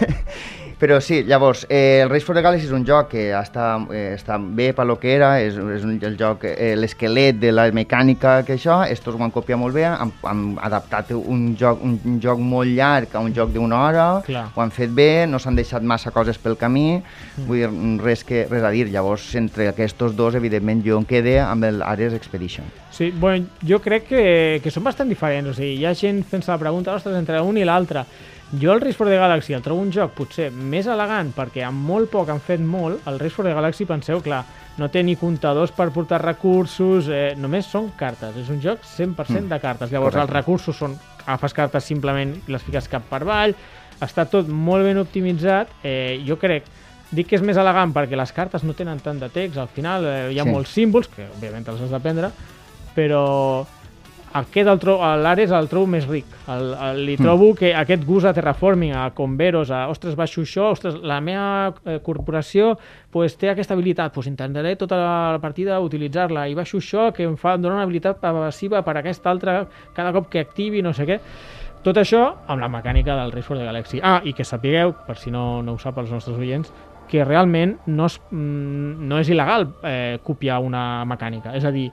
Però 0.84 1.00
sí, 1.00 1.22
llavors, 1.24 1.66
eh, 1.70 2.00
el 2.02 2.10
Race 2.10 2.26
for 2.26 2.36
the 2.36 2.42
Galaxy 2.44 2.66
és 2.66 2.72
un 2.76 2.82
joc 2.84 3.06
que 3.14 3.22
està, 3.32 3.78
eh, 3.88 4.10
està 4.18 4.36
bé 4.36 4.66
per 4.76 4.84
lo 4.84 4.98
que 5.00 5.14
era, 5.14 5.30
és, 5.40 5.54
és 5.56 5.84
un, 5.88 5.94
el 5.96 6.18
joc, 6.20 6.42
eh, 6.44 6.74
l'esquelet 6.76 7.38
de 7.40 7.54
la 7.54 7.64
mecànica 7.72 8.34
que 8.44 8.58
això, 8.58 8.82
estos 8.84 9.16
ho 9.16 9.22
han 9.24 9.32
copiat 9.32 9.56
molt 9.56 9.72
bé, 9.72 9.86
han, 9.88 10.12
han 10.28 10.42
adaptat 10.60 11.14
un 11.16 11.54
joc, 11.56 11.80
un, 11.80 11.94
un 12.04 12.18
joc 12.20 12.42
molt 12.44 12.68
llarg 12.68 13.16
a 13.16 13.22
un 13.24 13.32
joc 13.32 13.54
d'una 13.54 13.78
hora, 13.86 14.04
Clar. 14.26 14.42
ho 14.52 14.60
han 14.60 14.74
fet 14.76 14.92
bé, 14.92 15.24
no 15.24 15.40
s'han 15.40 15.56
deixat 15.56 15.80
massa 15.80 16.12
coses 16.12 16.36
pel 16.36 16.58
camí, 16.60 16.98
mm. 16.98 17.48
vull 17.48 17.62
dir, 17.62 17.72
res, 18.04 18.26
que, 18.28 18.44
res 18.52 18.68
a 18.68 18.74
dir. 18.76 18.90
Llavors, 18.92 19.30
entre 19.40 19.70
aquests 19.72 20.12
dos, 20.12 20.36
evidentment, 20.36 20.84
jo 20.84 21.00
em 21.00 21.08
quedé 21.08 21.38
amb 21.40 21.64
el 21.64 21.80
Ares 21.80 22.12
Expedition. 22.12 22.68
Sí, 22.92 23.08
bueno, 23.08 23.48
jo 23.64 23.80
crec 23.80 24.04
que, 24.12 24.22
que 24.60 24.70
són 24.70 24.84
bastant 24.84 25.08
diferents. 25.08 25.48
O 25.48 25.56
sigui, 25.56 25.80
hi 25.80 25.88
ha 25.88 25.96
gent 25.96 26.20
fent-se 26.28 26.52
la 26.52 26.60
pregunta, 26.60 26.92
ostres, 26.92 27.16
entre 27.16 27.40
un 27.40 27.56
i 27.56 27.64
l'altre. 27.64 28.04
Jo 28.60 28.72
el 28.72 28.80
Race 28.80 28.94
for 28.94 29.08
the 29.08 29.16
Galaxy 29.16 29.52
el 29.52 29.62
trobo 29.62 29.80
un 29.82 29.90
joc 29.90 30.12
potser 30.14 30.50
més 30.52 30.86
elegant 30.86 31.32
perquè 31.34 31.64
amb 31.66 31.80
molt 31.88 32.10
poc 32.12 32.28
han 32.30 32.40
fet 32.40 32.60
molt. 32.60 33.00
El 33.08 33.18
Race 33.18 33.34
for 33.34 33.44
the 33.44 33.54
Galaxy, 33.54 33.84
penseu, 33.88 34.20
clar, 34.22 34.44
no 34.78 34.88
té 34.90 35.02
ni 35.02 35.16
comptadors 35.16 35.72
per 35.74 35.88
portar 35.90 36.20
recursos, 36.22 37.08
eh, 37.08 37.34
només 37.36 37.66
són 37.66 37.90
cartes. 37.98 38.36
És 38.36 38.48
un 38.50 38.60
joc 38.62 38.84
100% 38.84 39.46
Mm. 39.46 39.48
de 39.48 39.60
cartes. 39.60 39.90
Llavors 39.90 40.14
Correcte. 40.14 40.30
els 40.32 40.44
recursos 40.44 40.76
són, 40.76 40.96
agafes 41.26 41.54
cartes 41.54 41.84
simplement 41.84 42.36
i 42.36 42.52
les 42.52 42.62
fiques 42.62 42.86
cap 42.88 43.02
per 43.10 43.22
avall, 43.22 43.54
està 44.00 44.28
tot 44.28 44.46
molt 44.48 44.84
ben 44.84 44.98
optimitzat. 44.98 45.68
Eh, 45.82 46.22
jo 46.26 46.36
crec 46.38 46.64
Dic 47.14 47.28
que 47.28 47.36
és 47.36 47.42
més 47.42 47.56
elegant 47.56 47.92
perquè 47.94 48.16
les 48.16 48.32
cartes 48.32 48.64
no 48.64 48.72
tenen 48.74 48.98
tant 48.98 49.20
de 49.20 49.28
text, 49.28 49.56
al 49.58 49.68
final 49.68 50.04
eh, 50.04 50.32
hi 50.32 50.38
ha 50.40 50.42
Sí. 50.42 50.50
molts 50.50 50.70
símbols, 50.70 51.06
que 51.06 51.28
òbviament 51.36 51.68
els 51.68 51.80
has 51.82 51.90
d'aprendre, 51.90 52.30
però 52.96 53.64
aquest 54.34 54.68
el 54.68 54.78
tro- 54.82 54.98
l'Ares 55.22 55.52
el 55.54 55.68
trobo 55.70 55.86
més 55.86 56.06
ric. 56.10 56.26
El, 56.50 56.72
el, 56.74 57.00
li 57.06 57.14
trobo 57.16 57.52
que 57.54 57.70
aquest 57.74 58.02
gust 58.04 58.26
a 58.26 58.32
terraforming, 58.34 58.92
a 58.98 59.08
converos, 59.14 59.70
a 59.70 59.84
ostres, 59.88 60.16
baixo 60.18 60.42
això, 60.42 60.72
ostres, 60.74 60.96
la 61.02 61.20
meva 61.22 61.72
eh, 61.84 62.00
corporació 62.02 62.72
pues, 63.14 63.36
té 63.38 63.48
aquesta 63.52 63.74
habilitat, 63.74 64.12
pues, 64.14 64.26
intentaré 64.26 64.74
tota 64.76 64.98
la 64.98 65.38
partida 65.42 65.78
utilitzar-la 65.80 66.48
i 66.50 66.54
baixo 66.58 66.78
això 66.82 67.12
que 67.14 67.22
em 67.28 67.36
fa 67.38 67.54
em 67.54 67.62
dona 67.62 67.76
una 67.78 67.84
habilitat 67.86 68.18
passiva 68.20 68.82
per 68.82 68.96
a 68.96 69.04
aquesta 69.04 69.30
altra 69.30 69.60
cada 69.94 70.12
cop 70.12 70.28
que 70.28 70.42
activi, 70.42 70.82
no 70.82 70.92
sé 70.92 71.06
què. 71.06 71.20
Tot 71.84 71.98
això 72.00 72.24
amb 72.48 72.62
la 72.64 72.68
mecànica 72.72 73.14
del 73.18 73.30
Race 73.30 73.46
for 73.46 73.58
the 73.60 73.64
Galaxy. 73.68 74.00
Ah, 74.02 74.20
i 74.24 74.32
que 74.32 74.42
sapigueu, 74.44 74.94
per 75.06 75.18
si 75.20 75.30
no, 75.30 75.62
no 75.62 75.74
ho 75.74 75.78
sap 75.78 75.98
els 76.00 76.10
nostres 76.10 76.38
oients, 76.40 76.72
que 77.06 77.20
realment 77.22 77.74
no 77.92 78.06
és, 78.08 78.14
mm, 78.32 79.04
no 79.04 79.18
és 79.20 79.28
il·legal 79.28 79.66
eh, 79.84 80.18
copiar 80.24 80.62
una 80.64 81.04
mecànica. 81.04 81.52
És 81.54 81.64
a 81.68 81.70
dir, 81.70 81.90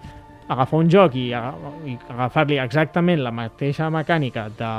agafar 0.52 0.80
un 0.80 0.90
joc 0.92 1.16
i, 1.16 1.30
i 1.32 1.94
agafar-li 2.12 2.58
exactament 2.60 3.22
la 3.24 3.32
mateixa 3.36 3.88
mecànica 3.94 4.48
de, 4.58 4.72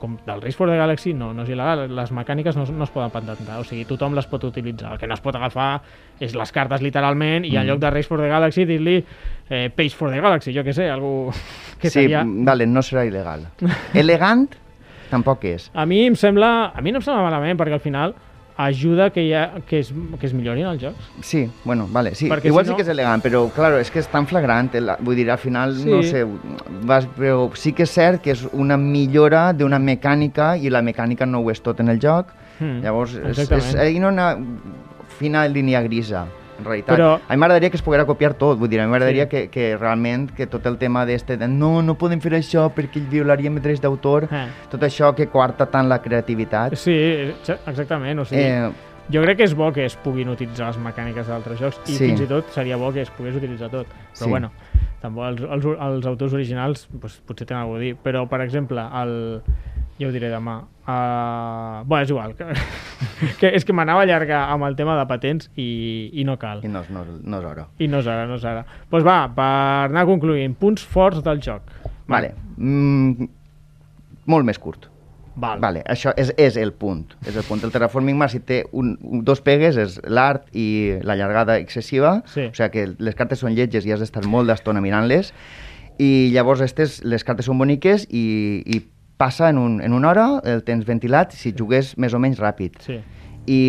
com 0.00 0.18
del 0.26 0.42
Race 0.44 0.58
for 0.58 0.68
the 0.68 0.76
Galaxy 0.76 1.14
no, 1.16 1.30
no 1.36 1.46
és 1.46 1.52
il·legal, 1.54 1.86
les 1.96 2.12
mecàniques 2.16 2.58
no, 2.58 2.66
no 2.76 2.84
es 2.84 2.92
poden 2.92 3.14
patentar, 3.14 3.60
o 3.62 3.64
sigui, 3.64 3.86
tothom 3.88 4.16
les 4.18 4.28
pot 4.28 4.44
utilitzar 4.48 4.92
el 4.94 5.00
que 5.00 5.08
no 5.08 5.16
es 5.16 5.24
pot 5.24 5.38
agafar 5.38 5.70
és 6.20 6.36
les 6.36 6.52
cartes 6.52 6.84
literalment 6.84 7.48
i 7.48 7.56
en 7.56 7.66
lloc 7.68 7.80
de 7.82 7.94
Race 7.94 8.10
for 8.10 8.20
the 8.20 8.28
Galaxy 8.32 8.68
dir-li 8.68 8.98
eh, 9.00 9.70
Page 9.70 9.96
for 9.96 10.12
the 10.12 10.20
Galaxy, 10.20 10.52
jo 10.56 10.64
que 10.66 10.76
sé, 10.76 10.90
algú 10.92 11.32
que 11.80 11.88
sí, 11.88 12.02
seria... 12.02 12.22
vale, 12.26 12.68
no 12.68 12.84
serà 12.84 13.06
il·legal. 13.08 13.48
Elegant 13.96 14.48
tampoc 15.10 15.44
és. 15.48 15.70
A 15.72 15.86
mi 15.88 16.04
em 16.06 16.16
sembla, 16.18 16.72
a 16.74 16.82
mi 16.84 16.92
no 16.92 17.00
em 17.00 17.06
sembla 17.06 17.24
malament 17.24 17.58
perquè 17.58 17.78
al 17.78 17.84
final 17.84 18.16
ajuda 18.56 19.10
que, 19.10 19.36
ha, 19.36 19.60
que, 19.68 19.80
es, 19.80 19.92
que 20.18 20.26
es 20.26 20.32
millorin 20.34 20.66
els 20.66 20.82
jocs. 20.82 21.10
Sí, 21.20 21.50
bueno, 21.64 21.86
vale, 21.92 22.14
sí. 22.14 22.28
Perquè 22.30 22.46
Igual 22.46 22.64
si 22.64 22.70
no- 22.70 22.76
sí 22.76 22.76
que 22.76 22.82
és 22.82 22.88
elegant, 22.88 23.22
però, 23.22 23.50
claro, 23.52 23.78
és 23.78 23.90
que 23.90 23.98
és 24.00 24.08
tan 24.08 24.26
flagrant. 24.26 24.74
El, 24.74 24.90
vull 25.00 25.14
dir, 25.16 25.30
al 25.30 25.38
final, 25.38 25.74
Sí. 25.76 25.88
no 25.90 26.02
sé, 26.02 26.24
vas, 26.82 27.06
però 27.16 27.50
sí 27.54 27.72
que 27.72 27.82
és 27.84 27.90
cert 27.90 28.22
que 28.22 28.30
és 28.32 28.46
una 28.52 28.76
millora 28.76 29.52
d'una 29.52 29.78
mecànica 29.78 30.56
i 30.56 30.70
la 30.70 30.80
mecànica 30.82 31.26
no 31.26 31.40
ho 31.40 31.50
és 31.50 31.60
tot 31.60 31.80
en 31.80 31.88
el 31.88 31.98
joc. 32.00 32.28
Mm, 32.60 32.80
Llavors, 32.82 33.14
és, 33.14 33.38
exactament. 33.38 33.76
és, 33.82 33.92
hi 33.92 33.98
ha 34.02 34.08
una 34.08 34.36
fina 35.18 35.46
línia 35.48 35.82
grisa, 35.82 36.26
en 36.58 36.64
realitat. 36.64 36.96
Però- 36.96 37.20
A 37.28 37.32
mi 37.34 37.38
m'agradaria 37.40 37.70
que 37.70 37.76
es 37.76 37.82
poguera 37.82 38.04
copiar 38.06 38.34
tot, 38.34 38.58
vull 38.58 38.68
dir, 38.68 38.80
a 38.80 38.84
mi 38.86 38.90
m'agradaria 38.90 39.24
Sí. 39.24 39.28
que, 39.28 39.50
que 39.50 39.76
realment 39.76 40.30
que 40.34 40.46
tot 40.46 40.64
el 40.66 40.76
tema 40.78 41.04
d'este 41.06 41.36
de 41.36 41.48
no, 41.48 41.82
no 41.82 41.94
podem 41.96 42.20
fer 42.20 42.32
això 42.32 42.70
perquè 42.74 43.00
violaríem 43.08 43.60
drets 43.60 43.80
d'autor, 43.80 44.28
Eh. 44.30 44.46
tot 44.70 44.80
això 44.82 45.14
que 45.14 45.26
coarta 45.28 45.66
tant 45.66 45.88
la 45.88 46.00
creativitat. 46.02 46.74
Sí, 46.76 46.92
exa- 46.92 47.58
exactament. 47.66 48.20
O 48.20 48.24
sigui, 48.24 48.42
Eh, 48.42 48.70
Jo 49.12 49.22
crec 49.22 49.36
que 49.38 49.44
és 49.46 49.54
bo 49.54 49.68
que 49.72 49.84
es 49.86 49.94
puguin 50.02 50.28
utilitzar 50.32 50.72
les 50.72 50.78
mecàniques 50.82 51.28
d'altres 51.30 51.60
jocs 51.60 51.78
i 51.86 51.94
Sí. 51.94 52.08
fins 52.08 52.20
i 52.24 52.26
tot 52.26 52.48
seria 52.50 52.76
bo 52.76 52.92
que 52.92 53.02
es 53.04 53.10
pogués 53.14 53.36
utilitzar 53.38 53.68
tot. 53.70 53.86
Però 53.86 54.24
Sí. 54.24 54.30
bueno, 54.30 54.50
tampoc 55.00 55.24
els, 55.28 55.42
els, 55.42 55.64
els 55.78 56.06
autors 56.06 56.32
originals 56.34 56.88
pues, 57.00 57.20
potser 57.26 57.46
tenen 57.46 57.62
alguna 57.62 57.78
a 57.78 57.82
dir. 57.84 57.96
Però, 58.02 58.26
per 58.28 58.40
exemple, 58.42 58.82
el... 59.02 59.42
ja 59.98 60.08
ho 60.08 60.12
diré 60.12 60.28
demà. 60.28 60.56
Uh... 60.86 61.84
Bueno, 61.86 62.02
és 62.02 62.10
igual. 62.10 62.34
Que, 62.36 62.46
que 63.40 63.52
és 63.56 63.64
que 63.64 63.72
m'anava 63.72 64.00
a 64.02 64.08
allargar 64.08 64.42
amb 64.52 64.66
el 64.66 64.74
tema 64.76 64.98
de 64.98 65.06
patents 65.06 65.50
i, 65.56 66.10
i 66.12 66.24
no 66.24 66.36
cal. 66.38 66.60
I 66.64 66.68
no, 66.68 66.82
no, 66.90 67.04
no 67.22 67.38
és 67.38 67.44
hora. 67.46 67.68
I 67.78 67.88
no 67.88 68.02
és 68.02 68.06
ara, 68.10 68.26
no 68.26 68.34
és 68.40 68.44
ara. 68.44 68.64
Doncs 68.66 68.90
pues 68.90 69.06
va, 69.06 69.20
per 69.38 69.46
anar 69.92 70.04
concluint, 70.10 70.54
punts 70.58 70.84
forts 70.84 71.22
del 71.22 71.40
joc. 71.40 71.62
Vale. 72.10 72.34
Mm, 72.58 73.30
molt 74.26 74.44
més 74.44 74.58
curt. 74.58 74.90
Val. 75.36 75.60
Vale, 75.60 75.82
això 75.84 76.14
és, 76.16 76.30
és 76.40 76.56
el 76.56 76.72
punt. 76.72 77.04
És 77.28 77.36
el 77.36 77.44
punt. 77.44 77.60
El 77.64 77.72
terraforming 77.74 78.16
Mars, 78.16 78.32
si 78.32 78.40
té 78.40 78.62
un, 78.72 78.94
un, 79.04 79.22
dos 79.24 79.42
pegues, 79.44 79.76
és 79.76 79.98
l'art 80.08 80.48
i 80.56 80.96
la 81.04 81.16
llargada 81.18 81.58
excessiva. 81.60 82.22
Sí. 82.32 82.48
O 82.48 82.56
sigui 82.56 82.72
que 82.72 82.86
les 83.04 83.18
cartes 83.18 83.44
són 83.44 83.52
lletges 83.56 83.84
i 83.84 83.92
has 83.92 84.00
d'estar 84.00 84.24
molt 84.24 84.48
d'estona 84.48 84.80
mirant-les. 84.84 85.32
I 86.00 86.30
llavors 86.32 86.64
estes, 86.64 87.02
les 87.04 87.24
cartes 87.24 87.48
són 87.48 87.60
boniques 87.60 88.08
i, 88.08 88.24
i 88.64 88.80
passa 89.20 89.50
en, 89.52 89.60
un, 89.60 89.78
en 89.84 89.92
una 89.96 90.10
hora 90.12 90.26
el 90.44 90.64
temps 90.64 90.84
ventilat 90.88 91.32
si 91.36 91.54
jugués 91.56 91.94
més 92.00 92.16
o 92.16 92.20
menys 92.20 92.40
ràpid. 92.40 92.80
Sí. 92.84 93.00
I 93.46 93.60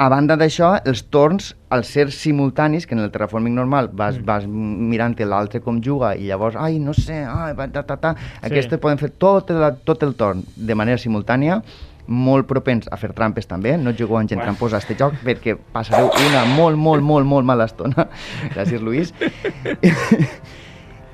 a 0.00 0.08
banda 0.08 0.32
d'això, 0.40 0.70
els 0.88 1.02
torns, 1.12 1.50
al 1.68 1.82
ser 1.84 2.06
simultanis, 2.14 2.86
que 2.88 2.96
en 2.96 3.02
el 3.04 3.10
terraforming 3.12 3.52
normal 3.54 3.90
vas, 3.92 4.16
Mm. 4.16 4.24
vas 4.24 4.46
mirant 4.46 5.18
l'altre 5.20 5.60
com 5.60 5.80
juga 5.84 6.14
i 6.16 6.24
llavors, 6.30 6.56
ai, 6.56 6.78
no 6.78 6.94
sé, 6.94 7.18
ai, 7.28 7.52
ta, 7.68 7.82
ta, 7.82 7.96
ta. 7.96 8.14
Sí. 8.16 8.46
Aquestes 8.48 8.80
poden 8.80 8.96
fer 8.98 9.10
tot 9.10 9.50
el, 9.50 9.60
tot 9.84 10.02
el 10.02 10.14
torn 10.14 10.42
de 10.56 10.74
manera 10.74 10.96
simultània, 10.96 11.60
molt 12.06 12.46
propens 12.48 12.88
a 12.90 12.96
fer 12.96 13.12
trampes 13.12 13.46
també, 13.46 13.76
no 13.76 13.92
jugueu 13.92 14.16
amb 14.16 14.28
gent 14.30 14.40
tramposa 14.40 14.76
a 14.76 14.80
este 14.80 14.96
joc 14.98 15.14
perquè 15.22 15.54
passareu 15.72 16.08
una 16.30 16.46
molt, 16.56 16.78
molt, 16.78 17.02
molt, 17.02 17.26
molt 17.26 17.46
mala 17.46 17.68
estona. 17.68 18.08
Gràcies, 18.54 18.80
Lluís. 18.80 19.12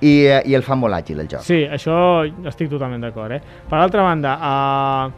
I, 0.00 0.26
eh, 0.28 0.42
I 0.46 0.54
el 0.54 0.62
fa 0.62 0.76
molt 0.78 0.94
àgil, 0.94 1.18
el 1.24 1.28
joc. 1.28 1.42
Sí, 1.42 1.64
això 1.64 2.22
estic 2.46 2.70
totalment 2.70 3.02
d'acord. 3.02 3.32
Eh? 3.32 3.40
Per 3.68 3.78
altra 3.80 4.04
banda, 4.06 4.36
uh, 4.38 5.10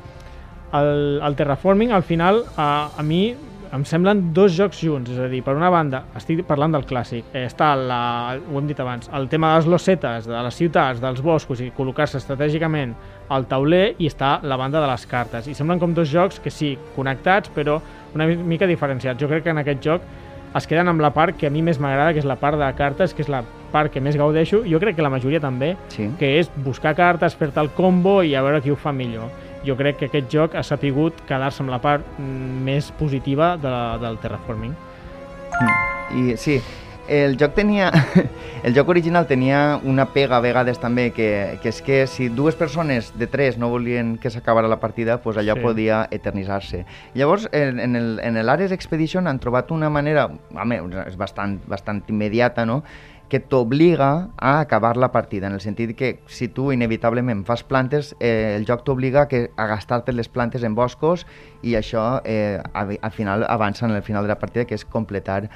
el, 0.78 1.20
el 1.22 1.37
Terraforming, 1.37 1.92
al 1.92 2.02
final, 2.02 2.44
uh, 2.57 2.88
a 2.96 3.02
mi 3.04 3.35
em 3.72 3.85
semblen 3.85 4.33
dos 4.33 4.54
jocs 4.57 4.78
junts, 4.81 5.11
és 5.12 5.18
a 5.20 5.26
dir, 5.28 5.42
per 5.44 5.52
una 5.57 5.68
banda, 5.70 6.04
estic 6.16 6.40
parlant 6.48 6.72
del 6.72 6.87
clàssic, 6.88 7.24
eh, 7.37 7.44
està, 7.46 7.74
la, 7.76 8.37
ho 8.38 8.59
hem 8.59 8.66
dit 8.70 8.78
abans, 8.81 9.11
el 9.12 9.28
tema 9.28 9.50
de 9.52 9.59
les 9.61 9.66
losetes, 9.68 10.26
de 10.26 10.42
les 10.46 10.54
ciutats, 10.57 11.00
dels 11.02 11.20
boscos 11.22 11.61
i 11.61 11.70
col·locar-se 11.76 12.16
estratègicament 12.22 12.94
al 13.28 13.44
tauler 13.50 13.94
i 13.98 14.09
està 14.09 14.38
la 14.42 14.57
banda 14.57 14.81
de 14.81 14.87
les 14.88 15.04
cartes. 15.07 15.48
I 15.48 15.54
semblen 15.54 15.78
com 15.83 15.92
dos 15.94 16.09
jocs 16.09 16.40
que 16.40 16.50
sí, 16.50 16.76
connectats, 16.96 17.50
però 17.54 17.81
una 18.14 18.26
mi- 18.26 18.37
mica 18.37 18.66
diferenciats. 18.66 19.20
Jo 19.20 19.28
crec 19.28 19.44
que 19.44 19.50
en 19.50 19.59
aquest 19.61 19.85
joc 19.85 20.02
es 20.57 20.66
queden 20.66 20.88
amb 20.88 21.02
la 21.04 21.11
part 21.12 21.37
que 21.37 21.46
a 21.46 21.50
mi 21.52 21.61
més 21.61 21.78
m'agrada, 21.78 22.14
que 22.14 22.20
és 22.20 22.24
la 22.24 22.37
part 22.40 22.57
de 22.57 22.70
cartes, 22.74 23.12
que 23.12 23.20
és 23.20 23.28
la 23.28 23.42
part 23.70 23.92
que 23.92 24.00
més 24.00 24.16
gaudeixo, 24.16 24.62
jo 24.64 24.81
crec 24.81 24.96
que 24.96 25.02
la 25.04 25.11
majoria 25.12 25.40
també, 25.40 25.76
Sí. 25.92 26.09
que 26.18 26.38
és 26.38 26.48
buscar 26.64 26.94
cartes, 26.96 27.37
fer-te 27.37 27.61
el 27.61 27.68
combo 27.76 28.22
i 28.22 28.35
a 28.35 28.40
veure 28.40 28.62
qui 28.62 28.70
ho 28.70 28.76
fa 28.76 28.92
millor. 28.92 29.28
Jo 29.66 29.76
crec 29.76 29.98
que 29.98 30.06
aquest 30.06 30.28
joc 30.32 30.54
ha 30.54 30.62
sapigut 30.62 31.22
quedar-se 31.28 31.62
amb 31.64 31.70
la 31.72 31.80
part 31.82 32.04
mm, 32.18 32.64
més 32.64 32.92
positiva 32.98 33.56
de 33.56 33.70
la, 33.70 33.98
del 33.98 34.18
terraforming. 34.22 34.74
I 36.14 36.36
sí, 36.36 36.60
el 37.08 37.36
joc 37.40 37.54
tenia... 37.56 37.90
El 38.58 38.74
joc 38.74 38.88
original 38.90 39.28
tenia 39.30 39.78
una 39.86 40.08
pega 40.10 40.34
a 40.36 40.42
vegades 40.42 40.80
també, 40.82 41.12
que, 41.14 41.58
que 41.62 41.70
és 41.70 41.76
que 41.86 41.98
si 42.10 42.26
dues 42.28 42.56
persones 42.58 43.12
de 43.14 43.28
tres 43.30 43.54
no 43.56 43.68
volien 43.70 44.16
que 44.18 44.32
s'acabara 44.34 44.66
la 44.66 44.80
partida, 44.82 45.20
pues 45.22 45.38
allò 45.38 45.54
Sí. 45.54 45.60
sí. 45.60 45.64
podia 45.64 45.98
eternitzar-se. 46.10 46.80
Llavors, 47.14 47.46
en, 47.52 47.78
en 47.78 47.94
el, 47.94 48.08
en 48.18 48.40
l'Ares 48.44 48.74
Expedition 48.74 49.30
han 49.30 49.38
trobat 49.38 49.70
una 49.70 49.88
manera, 49.94 50.26
home, 50.54 50.80
és 51.06 51.16
bastant, 51.16 51.60
bastant 51.70 52.02
immediata, 52.10 52.66
no?, 52.66 52.82
que 53.28 53.40
t'obliga 53.40 54.30
a 54.36 54.60
acabar 54.60 54.96
la 54.96 55.12
partida, 55.12 55.46
en 55.46 55.52
el 55.52 55.60
sentit 55.60 55.94
que 55.96 56.18
si 56.26 56.48
tu 56.48 56.72
inevitablement 56.72 57.44
fas 57.44 57.62
plantes, 57.62 58.14
eh, 58.20 58.56
el 58.56 58.64
joc 58.66 58.84
t'obliga 58.84 59.26
a, 59.28 59.66
gastar-te 59.66 60.12
les 60.12 60.28
plantes 60.28 60.64
en 60.64 60.74
boscos 60.74 61.26
i 61.62 61.76
això 61.76 62.22
eh, 62.24 62.60
al 62.72 63.12
final 63.12 63.44
avança 63.48 63.86
en 63.86 63.92
el 63.92 64.02
final 64.02 64.24
de 64.24 64.32
la 64.32 64.38
partida, 64.38 64.64
que 64.64 64.74
és 64.74 64.84
completar 64.84 65.48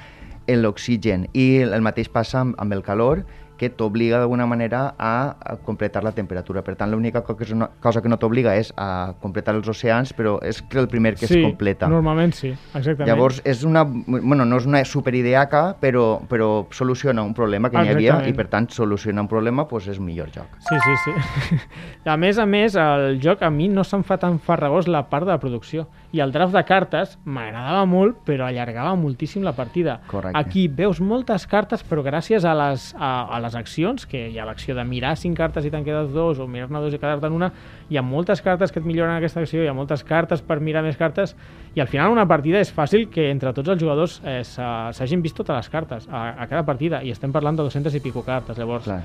l'oxigen. 0.47 1.27
I 1.33 1.63
el 1.63 1.81
mateix 1.81 2.09
passa 2.11 2.41
amb, 2.43 2.55
amb 2.61 2.73
el 2.73 2.83
calor 2.83 3.23
que 3.57 3.69
t'obliga 3.69 4.19
d'alguna 4.19 4.47
manera 4.49 4.93
a, 4.97 5.57
completar 5.65 6.03
la 6.03 6.11
temperatura. 6.11 6.63
Per 6.65 6.75
tant, 6.79 6.91
l'única 6.91 7.23
cosa 7.23 8.01
que 8.01 8.09
no 8.09 8.17
t'obliga 8.19 8.55
és 8.59 8.73
a 8.77 9.13
completar 9.21 9.55
els 9.55 9.69
oceans, 9.69 10.13
però 10.17 10.37
és 10.43 10.61
que 10.61 10.81
el 10.81 10.89
primer 10.91 11.15
que 11.15 11.27
sí, 11.27 11.39
es 11.39 11.45
completa. 11.45 11.87
normalment 11.91 12.33
sí, 12.33 12.51
exactament. 12.51 13.07
Llavors, 13.09 13.41
és 13.45 13.63
una, 13.67 13.83
bueno, 13.85 14.45
no 14.45 14.57
és 14.57 14.67
una 14.69 14.83
superideaca, 14.85 15.63
però, 15.81 16.21
però 16.29 16.67
soluciona 16.71 17.23
un 17.23 17.33
problema 17.37 17.69
que 17.69 17.81
n'hi 17.81 17.93
havia 17.93 18.19
i, 18.27 18.33
per 18.35 18.47
tant, 18.51 18.69
soluciona 18.73 19.23
un 19.23 19.29
problema 19.31 19.67
doncs 19.69 19.87
és 19.93 19.99
millor 19.99 20.29
joc. 20.33 20.57
Sí, 20.67 20.77
sí, 20.83 20.95
sí. 21.05 21.59
A 22.13 22.17
més 22.19 22.37
a 22.37 22.45
més, 22.45 22.75
el 22.75 23.19
joc 23.23 23.41
a 23.45 23.49
mi 23.49 23.69
no 23.71 23.85
se'm 23.87 24.03
fa 24.03 24.17
tan 24.19 24.39
farragós 24.43 24.89
la 24.91 25.05
part 25.09 25.25
de 25.25 25.31
la 25.31 25.39
producció. 25.39 25.87
I 26.13 26.21
el 26.21 26.33
draft 26.33 26.53
de 26.53 26.61
cartes 26.67 27.15
m'agradava 27.25 27.85
molt, 27.89 28.19
però 28.27 28.45
allargava 28.45 28.93
moltíssim 28.99 29.43
la 29.45 29.55
partida. 29.57 29.99
Correcte. 30.11 30.37
Aquí 30.37 30.67
veus 30.67 30.99
moltes 31.01 31.47
cartes, 31.49 31.81
però 31.87 32.03
gràcies 32.05 32.45
a 32.45 32.53
les, 32.57 32.91
a, 32.99 33.13
a 33.33 33.39
les 33.43 33.55
accions, 33.59 34.05
que 34.09 34.29
hi 34.31 34.39
ha 34.39 34.45
l'acció 34.47 34.73
de 34.77 34.83
mirar 34.87 35.13
cinc 35.19 35.37
cartes 35.37 35.65
i 35.67 35.71
te'n 35.73 35.83
quedes 35.85 36.09
dos, 36.15 36.39
o 36.39 36.47
mirar-ne 36.47 36.79
dos 36.81 36.93
i 36.95 36.99
quedar-te'n 37.01 37.35
una, 37.35 37.51
hi 37.91 37.99
ha 37.99 38.03
moltes 38.05 38.41
cartes 38.41 38.71
que 38.71 38.79
et 38.81 38.87
milloren 38.87 39.13
aquesta 39.19 39.43
acció, 39.43 39.61
hi 39.63 39.67
ha 39.69 39.75
moltes 39.77 40.03
cartes 40.07 40.41
per 40.41 40.57
mirar 40.63 40.81
més 40.87 40.97
cartes, 40.97 41.35
i 41.75 41.81
al 41.83 41.87
final 41.91 42.11
una 42.15 42.25
partida 42.27 42.59
és 42.63 42.71
fàcil 42.73 43.09
que 43.13 43.29
entre 43.29 43.53
tots 43.53 43.69
els 43.75 43.81
jugadors 43.83 44.19
eh, 44.23 44.39
s'ha- 44.47 44.89
s'hagin 44.93 45.21
vist 45.21 45.35
totes 45.37 45.55
les 45.55 45.69
cartes 45.69 46.07
a, 46.09 46.29
a 46.43 46.47
cada 46.47 46.63
partida, 46.65 47.03
i 47.03 47.11
estem 47.13 47.31
parlant 47.31 47.55
de 47.59 47.63
200 47.69 47.93
i 47.95 47.99
pico 47.99 48.23
cartes. 48.25 48.57
Llavors, 48.57 48.85
Clar. 48.89 49.01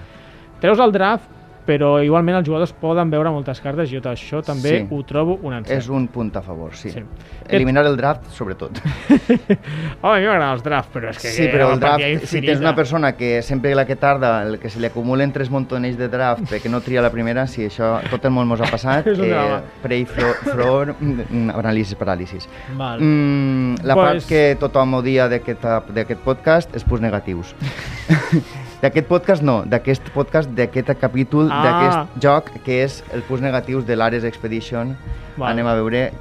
treus 0.62 0.80
el 0.80 0.92
draft, 0.92 1.28
però 1.68 1.98
igualment 2.00 2.38
els 2.38 2.46
jugadors 2.48 2.72
poden 2.80 3.10
veure 3.12 3.28
moltes 3.34 3.58
cartes 3.60 3.90
i 3.92 3.98
jo 3.98 4.00
això 4.08 4.40
també 4.44 4.70
Sí. 4.78 4.86
ho 4.90 5.02
trobo 5.04 5.38
un 5.42 5.52
encert. 5.58 5.78
És 5.82 5.88
un 5.92 6.06
punt 6.08 6.30
a 6.36 6.40
favor, 6.42 6.74
sí. 6.74 6.90
Sí. 6.94 7.02
Eliminar 7.48 7.84
el 7.86 7.96
draft, 7.96 8.30
sobretot. 8.32 8.78
Home, 10.00 10.14
a 10.14 10.18
mi 10.20 10.26
m'agraden 10.26 10.52
els 10.54 10.62
drafts, 10.64 10.90
però 10.94 11.10
és 11.12 11.18
que... 11.20 11.28
Sí, 11.34 11.48
però 11.52 11.72
el 11.74 11.80
draft, 11.80 11.98
partida 12.00 12.08
si 12.08 12.24
infinita. 12.24 12.52
tens 12.52 12.60
una 12.64 12.74
persona 12.74 13.12
que 13.18 13.42
sempre 13.42 13.74
la 13.74 13.84
que 13.86 13.96
tarda, 13.96 14.42
el 14.46 14.58
que 14.58 14.70
se 14.70 14.80
li 14.80 14.86
acumulen 14.88 15.32
tres 15.32 15.50
montonells 15.50 15.98
de 15.98 16.08
draft 16.08 16.44
perquè 16.48 16.70
no 16.72 16.80
tria 16.80 17.02
la 17.04 17.10
primera, 17.12 17.46
sí, 17.46 17.66
això 17.68 17.98
tot 18.10 18.24
el 18.24 18.30
món 18.32 18.48
mos 18.48 18.60
ha 18.64 18.70
passat. 18.70 19.04
Drama. 19.18 19.60
Prey, 19.82 20.06
flor, 20.06 20.94
mm, 20.98 21.50
anàlisis, 21.52 21.96
paràlisis. 21.98 22.48
Val. 22.76 23.00
Mm, 23.02 23.82
la 23.84 23.94
Pues- 23.94 24.06
part 24.08 24.28
que 24.28 24.56
tothom 24.60 24.94
odia 25.02 25.28
d'aquest 25.28 26.20
podcast 26.24 26.74
és 26.74 26.84
punts 26.84 27.02
negatius. 27.04 27.54
d'aquest 28.82 29.08
podcast 29.08 29.42
no, 29.42 29.62
d'aquest 29.66 30.08
podcast, 30.14 30.50
d'aquest 30.54 30.92
capítol, 31.00 31.48
Ah. 31.50 31.62
d'aquest 31.64 32.22
joc, 32.22 32.50
que 32.64 32.82
és 32.84 33.02
el 33.12 33.22
punts 33.22 33.42
negatius 33.42 33.86
de 33.86 33.96
l'Ares 33.96 34.24
Expedition. 34.24 34.96
Val. 35.36 35.52
Anem 35.52 35.66
a 35.66 35.74
veure, 35.74 36.12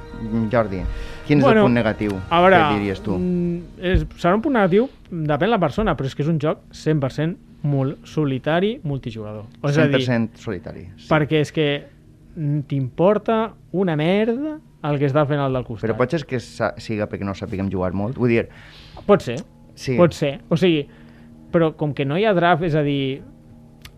Jordi, 0.50 0.82
quin 1.26 1.38
és 1.38 1.44
Bueno, 1.44 1.60
el 1.60 1.64
punt 1.66 1.74
negatiu 1.74 2.12
A 2.30 2.40
veure, 2.40 2.56
que 2.56 2.78
diries 2.80 3.00
tu? 3.02 3.16
mm, 3.18 3.62
és, 3.80 4.06
serà 4.18 4.34
un 4.34 4.42
punt 4.42 4.52
negatiu, 4.54 4.88
depèn 5.10 5.50
la 5.50 5.58
persona, 5.58 5.96
però 5.96 6.06
és 6.06 6.14
que 6.14 6.22
és 6.22 6.28
un 6.28 6.38
joc 6.38 6.58
100% 6.72 7.36
molt 7.62 7.98
solitari 8.06 8.80
multijugador. 8.84 9.44
O 9.60 9.68
és 9.68 9.78
a 9.78 9.86
dir, 9.88 9.98
100% 10.00 10.36
solitari. 10.38 10.88
Sí. 10.96 11.08
perquè 11.08 11.40
és 11.40 11.50
que 11.52 11.86
t'importa 12.68 13.52
una 13.72 13.96
merda 13.96 14.58
el 14.88 14.98
que 15.00 15.08
està 15.10 15.24
fent 15.26 15.40
el 15.42 15.52
del 15.52 15.64
costat. 15.66 15.88
Però 15.88 15.96
pot 15.98 16.10
ser 16.14 16.24
que 16.28 16.38
siga 16.40 17.08
perquè 17.10 17.26
no 17.26 17.34
sapiguem 17.34 17.70
jugar 17.72 17.92
molt? 17.98 18.16
Vull 18.18 18.28
dir, 18.30 18.48
Pot 19.06 19.22
ser, 19.24 19.38
sí, 19.74 19.96
pot 19.96 20.12
ser. 20.12 20.40
O 20.50 20.56
sigui, 20.56 20.86
però 21.52 21.72
com 21.76 21.94
que 21.94 22.04
no 22.04 22.18
hi 22.18 22.24
ha 22.28 22.34
draft, 22.34 22.62
és 22.62 22.74
a 22.74 22.82
dir, 22.82 23.22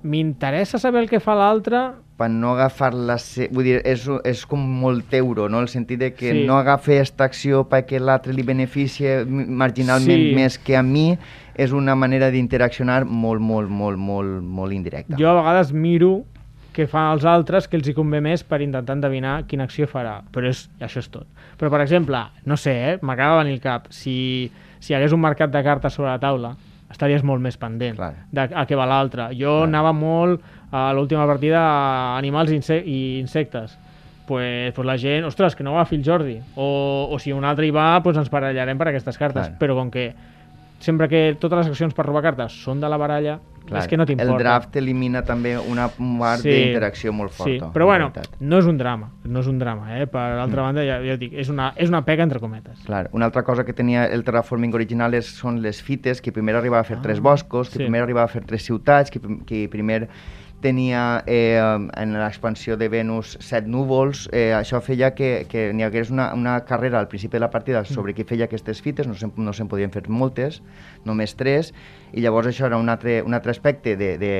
m'interessa 0.03 0.79
saber 0.79 1.03
el 1.05 1.09
que 1.11 1.21
fa 1.21 1.35
l'altre, 1.37 1.81
per 2.21 2.29
no 2.29 2.51
agafar 2.53 2.93
la... 2.93 3.17
Se... 3.19 3.47
Vull 3.53 3.65
dir, 3.65 3.77
és, 3.89 4.03
és 4.29 4.43
com 4.49 4.61
molt 4.61 5.13
euro, 5.17 5.47
no? 5.49 5.63
El 5.65 5.69
sentit 5.73 5.99
de 6.03 6.11
que 6.13 6.33
Sí. 6.35 6.43
no 6.47 6.59
agafi 6.61 6.99
esta 7.01 7.25
acció 7.25 7.63
perquè 7.69 7.97
l'altre 8.01 8.35
li 8.37 8.43
beneficia 8.45 9.23
m- 9.25 9.47
marginalment 9.49 10.21
Sí. 10.29 10.35
més 10.37 10.59
que 10.59 10.77
a 10.77 10.83
mi 10.83 11.15
és 11.57 11.73
una 11.73 11.95
manera 11.97 12.29
d'interaccionar 12.31 13.07
molt, 13.07 13.41
molt, 13.41 13.71
molt, 13.71 13.97
molt, 13.99 14.43
molt 14.43 14.73
indirecta. 14.73 15.17
jo 15.17 15.29
a 15.31 15.35
vegades 15.41 15.73
miro 15.73 16.25
què 16.77 16.87
fan 16.87 17.11
els 17.15 17.25
altres 17.25 17.67
que 17.69 17.77
els 17.77 17.89
hi 17.89 17.95
convé 17.95 18.21
més 18.21 18.45
per 18.45 18.61
intentar 18.63 18.95
endevinar 18.95 19.47
quina 19.49 19.65
acció 19.65 19.89
farà, 19.89 20.21
però 20.31 20.47
és, 20.49 20.69
això 20.79 20.99
és 21.01 21.09
tot. 21.11 21.27
Però, 21.59 21.69
per 21.71 21.81
exemple, 21.81 22.21
no 22.45 22.57
sé, 22.57 22.93
eh, 22.93 22.99
m'acaba 23.03 23.39
de 23.39 23.45
venir 23.45 23.55
al 23.59 23.61
cap, 23.65 23.87
si, 23.91 24.51
si 24.79 24.93
hi 24.93 24.97
hagués 24.97 25.13
un 25.13 25.21
mercat 25.21 25.51
de 25.51 25.63
cartes 25.65 25.93
sobre 25.95 26.11
la 26.11 26.19
taula, 26.21 26.55
estaries 26.91 27.23
molt 27.27 27.43
més 27.43 27.57
pendent 27.61 27.97
Clar. 27.99 28.15
de 28.31 28.49
a 28.51 28.67
què 28.67 28.79
va 28.79 28.89
l'altre. 28.91 29.31
Jo 29.39 29.61
Clar. 29.61 29.69
anava 29.69 29.93
molt 29.97 30.43
a 30.71 30.91
l'última 30.95 31.27
partida 31.27 31.63
a 31.63 32.19
animals 32.19 32.51
i 32.51 32.59
inse 32.59 32.81
i 32.81 32.99
insectes. 33.21 33.79
Pues, 34.31 34.73
pues 34.77 34.87
la 34.87 34.97
gent, 34.99 35.25
ostres, 35.27 35.57
que 35.59 35.65
no 35.67 35.75
va 35.75 35.83
a 35.83 35.89
el 35.91 36.05
Jordi. 36.07 36.39
O, 36.55 37.09
o 37.11 37.19
si 37.19 37.33
un 37.33 37.45
altre 37.45 37.67
hi 37.67 37.73
va, 37.75 38.01
pues 38.03 38.17
ens 38.17 38.31
barallarem 38.31 38.79
per 38.79 38.89
aquestes 38.89 39.19
cartes. 39.19 39.49
Clar. 39.49 39.59
Però 39.59 39.75
com 39.75 39.91
que 39.91 40.13
sempre 40.81 41.09
que 41.09 41.37
totes 41.41 41.59
les 41.59 41.73
accions 41.73 41.95
per 41.95 42.07
robar 42.07 42.23
cartes 42.23 42.55
són 42.65 42.81
de 42.81 42.89
la 42.89 42.97
baralla, 42.97 43.39
Clar, 43.71 43.81
és 43.85 43.89
que 43.89 43.97
no 43.97 44.05
t'importa. 44.07 44.33
El 44.33 44.39
draft 44.43 44.77
elimina 44.77 45.23
també 45.25 45.55
una 45.59 45.89
part 45.89 46.43
Sí, 46.43 46.51
d'interacció 46.51 47.13
molt 47.15 47.31
forta. 47.33 47.51
Sí, 47.53 47.59
però 47.73 47.87
en 47.87 47.91
bueno, 47.93 48.13
no 48.41 48.59
és 48.59 48.67
un 48.67 48.77
drama, 48.79 49.11
no 49.25 49.41
és 49.41 49.47
un 49.47 49.59
drama, 49.59 49.97
eh? 50.01 50.07
Per 50.07 50.21
l'altra 50.37 50.61
Mm. 50.61 50.65
banda, 50.67 50.85
ja, 50.85 50.99
ja 51.07 51.17
dic, 51.17 51.33
és 51.33 51.49
una, 51.49 51.73
és 51.77 51.89
una 51.89 52.05
pega 52.05 52.23
entre 52.25 52.41
cometes. 52.41 52.81
Clar, 52.85 53.09
una 53.13 53.25
altra 53.27 53.43
cosa 53.45 53.65
que 53.65 53.73
tenia 53.73 54.05
el 54.07 54.25
terraforming 54.25 54.75
original 54.75 55.15
és, 55.15 55.27
són 55.27 55.63
les 55.63 55.81
fites, 55.83 56.21
que 56.21 56.33
primer 56.33 56.57
arribava 56.57 56.81
a 56.81 56.85
fer 56.85 56.99
Ah, 56.99 57.03
tres 57.03 57.21
boscos, 57.21 57.69
que 57.71 57.79
sí. 57.79 57.85
primer 57.85 58.03
arribava 58.03 58.25
a 58.25 58.29
fer 58.29 58.45
tres 58.45 58.63
ciutats, 58.65 59.11
que, 59.11 59.21
que 59.47 59.69
primer 59.69 60.09
tenia 60.61 61.23
eh, 61.27 61.57
en 61.59 62.13
l'expansió 62.21 62.77
de 62.77 62.89
Venus 62.93 63.37
set 63.41 63.67
núvols, 63.67 64.29
eh, 64.33 64.53
això 64.55 64.81
feia 64.85 65.13
que, 65.15 65.47
que 65.49 65.71
n'hi 65.73 65.83
hagués 65.87 66.11
una, 66.11 66.33
una 66.35 66.59
carrera 66.69 66.99
al 67.01 67.09
principi 67.09 67.39
de 67.39 67.41
la 67.41 67.51
partida 67.51 67.85
sobre 67.85 68.15
qui 68.15 68.25
feia 68.29 68.45
aquestes 68.45 68.83
fites, 68.85 69.07
no 69.09 69.15
se'n 69.15 69.33
no 69.37 69.53
se'n 69.57 69.69
podien 69.69 69.91
fer 69.91 70.05
moltes, 70.09 70.61
només 71.05 71.35
tres, 71.37 71.73
i 72.13 72.21
llavors 72.21 72.49
això 72.51 72.67
era 72.67 72.77
un 72.77 72.89
altre, 72.91 73.23
un 73.23 73.35
altre 73.35 73.53
aspecte 73.55 73.97
de- 73.97 74.17
de, 74.19 74.33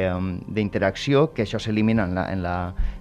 d'interacció, 0.49 1.33
que 1.35 1.43
això 1.47 1.59
s'elimina 1.63 2.05
en, 2.05 2.15
la, 2.15 2.25
en, 2.33 2.43
la, 2.43 2.55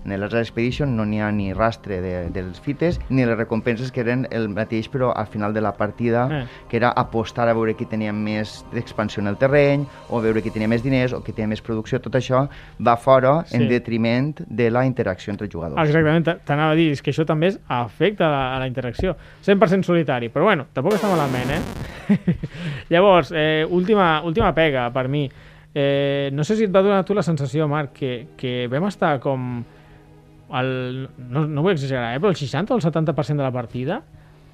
en 0.06 0.14
Laser 0.22 0.40
Expedition, 0.44 0.96
no 0.96 1.06
n'hi 1.06 1.20
ha 1.22 1.32
ni 1.34 1.52
rastre 1.54 2.00
de, 2.04 2.14
dels 2.34 2.60
fites, 2.64 3.00
ni 3.10 3.26
les 3.26 3.38
recompenses 3.38 3.92
que 3.92 4.02
eren 4.06 4.28
el 4.32 4.48
mateix, 4.54 4.88
però 4.90 5.12
al 5.16 5.28
final 5.28 5.54
de 5.54 5.62
la 5.66 5.74
partida, 5.78 6.28
Eh. 6.30 6.46
que 6.70 6.78
era 6.78 6.90
apostar 6.96 7.48
a 7.50 7.54
veure 7.54 7.74
qui 7.76 7.86
tenia 7.90 8.12
més 8.14 8.64
expansió 8.78 9.22
en 9.22 9.28
el 9.28 9.38
terreny, 9.42 9.86
o 10.10 10.22
veure 10.22 10.42
qui 10.46 10.52
tenia 10.54 10.68
més 10.70 10.84
diners, 10.84 11.14
o 11.14 11.24
qui 11.24 11.34
tenia 11.34 11.48
més 11.50 11.62
producció, 11.62 12.00
tot 12.00 12.14
això 12.16 12.46
va 12.80 12.96
fora 13.10 13.34
Sí. 13.50 13.58
en 13.58 13.68
detriment 13.70 14.40
de 14.46 14.70
la 14.72 14.86
interacció 14.86 15.34
entre 15.34 15.50
jugadors. 15.50 15.82
Exactament, 15.82 16.30
t'anava 16.46 16.72
a 16.72 16.78
dir, 16.78 16.92
és 16.94 17.02
que 17.02 17.10
això 17.12 17.26
també 17.26 17.50
és 17.50 17.60
afecta 17.68 18.28
a 18.28 18.32
la, 18.32 18.42
a 18.56 18.60
la 18.62 18.68
interacció. 18.70 19.16
100% 19.46 19.84
solitari, 19.90 20.30
però 20.30 20.46
bueno, 20.52 20.68
tampoc 20.74 20.94
està 21.00 21.10
malament, 21.10 21.50
eh? 21.58 21.62
Llavors, 22.94 23.32
eh, 23.36 23.66
última, 23.70 24.22
última 24.26 24.54
pega 24.54 24.88
per 24.94 25.08
mi. 25.10 25.26
Eh, 25.74 26.30
no 26.34 26.44
sé 26.44 26.56
si 26.58 26.66
et 26.66 26.72
va 26.74 26.82
donar 26.82 27.04
tu 27.06 27.14
la 27.14 27.22
sensació, 27.26 27.68
Marc, 27.70 27.94
que, 27.98 28.14
que 28.38 28.68
vam 28.72 28.88
estar 28.90 29.20
com... 29.22 29.60
El, 30.50 30.70
no, 31.30 31.44
no 31.46 31.62
vull 31.62 31.76
exagerar, 31.76 32.16
eh, 32.16 32.20
però 32.22 32.32
el 32.34 32.40
60 32.40 32.74
o 32.74 32.78
el 32.80 32.82
70% 32.82 33.38
de 33.38 33.46
la 33.46 33.52
partida 33.54 34.00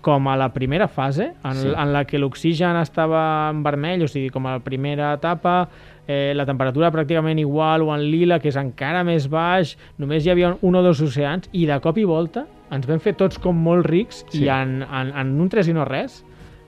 com 0.05 0.27
a 0.29 0.35
la 0.37 0.51
primera 0.53 0.85
fase, 0.87 1.31
en, 1.43 1.55
Sí. 1.57 1.67
en 1.73 1.91
la 1.93 2.03
que 2.05 2.19
l'oxigen 2.21 2.77
estava 2.77 3.49
en 3.49 3.63
vermell, 3.65 4.03
o 4.05 4.07
sigui, 4.07 4.29
com 4.29 4.45
a 4.45 4.51
la 4.59 4.59
primera 4.61 5.13
etapa, 5.17 5.67
eh, 6.07 6.33
la 6.37 6.45
temperatura 6.45 6.91
pràcticament 6.93 7.39
igual 7.41 7.81
o 7.81 7.89
en 7.95 8.03
lila, 8.11 8.37
que 8.39 8.49
és 8.51 8.55
encara 8.61 9.01
més 9.03 9.25
baix, 9.27 9.75
només 9.97 10.23
hi 10.25 10.29
havia 10.29 10.53
un 10.61 10.75
o 10.77 10.83
dos 10.85 11.01
oceans, 11.01 11.49
i 11.53 11.65
de 11.65 11.79
cop 11.81 11.97
i 11.97 12.03
volta 12.05 12.45
ens 12.71 12.85
vam 12.89 12.99
fer 13.01 13.15
tots 13.17 13.39
com 13.39 13.55
molt 13.57 13.85
rics 13.89 14.23
Sí. 14.29 14.43
i 14.43 14.49
en, 14.49 14.83
en, 14.83 15.11
en 15.15 15.33
un 15.41 15.49
3 15.49 15.67
i 15.69 15.73
no 15.73 15.85
res, 15.85 16.23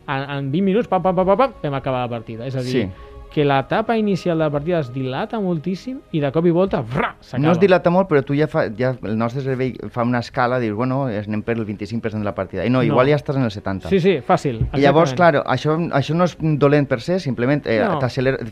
en, 0.08 0.23
en 0.30 0.52
20 0.52 0.63
minuts, 0.65 0.88
pam, 0.88 1.04
pam, 1.04 1.15
pam, 1.15 1.26
pam, 1.28 1.38
pam, 1.38 1.54
vam 1.62 1.73
acabar 1.78 2.06
la 2.08 2.10
partida. 2.10 2.45
És 2.47 2.56
a 2.56 2.62
dir, 2.62 2.71
Sí. 2.71 2.89
Que 3.34 3.44
l'etapa 3.46 3.98
inicial 3.98 4.38
de 4.38 4.44
la 4.46 4.50
partida 4.50 4.80
es 4.80 4.92
dilata 4.94 5.40
moltíssim 5.44 6.00
i 6.16 6.20
de 6.24 6.32
cop 6.32 6.46
i 6.48 6.52
volta, 6.52 6.80
s'acaba. 6.82 7.44
No 7.44 7.52
es 7.52 7.60
dilata 7.60 7.90
molt, 7.94 8.08
però 8.10 8.24
tu 8.26 8.34
ja, 8.34 8.48
fa, 8.48 8.66
ja 8.78 8.94
el 9.04 9.18
nostre 9.18 9.42
cervell 9.46 9.76
fa 9.94 10.04
una 10.08 10.20
escala, 10.24 10.60
dius, 10.60 10.76
bueno, 10.76 11.04
anem 11.08 11.42
per 11.46 11.58
el 11.58 11.66
25% 11.68 12.18
de 12.18 12.24
la 12.26 12.34
partida. 12.36 12.66
I 12.66 12.70
no, 12.70 12.80
No. 12.80 12.84
igual 12.84 13.08
ja 13.10 13.16
estàs 13.18 13.36
en 13.36 13.44
el 13.44 13.52
70%. 13.52 13.90
Sí, 13.90 14.00
sí, 14.00 14.18
fàcil. 14.26 14.62
I 14.74 14.82
llavors, 14.82 15.13
clar, 15.13 15.36
això, 15.46 15.76
això 15.92 16.16
no 16.16 16.24
és 16.26 16.38
dolent 16.40 16.88
per 16.88 17.02
se, 17.02 17.20
simplement 17.20 17.66
eh, 17.68 17.82
No. 17.84 18.00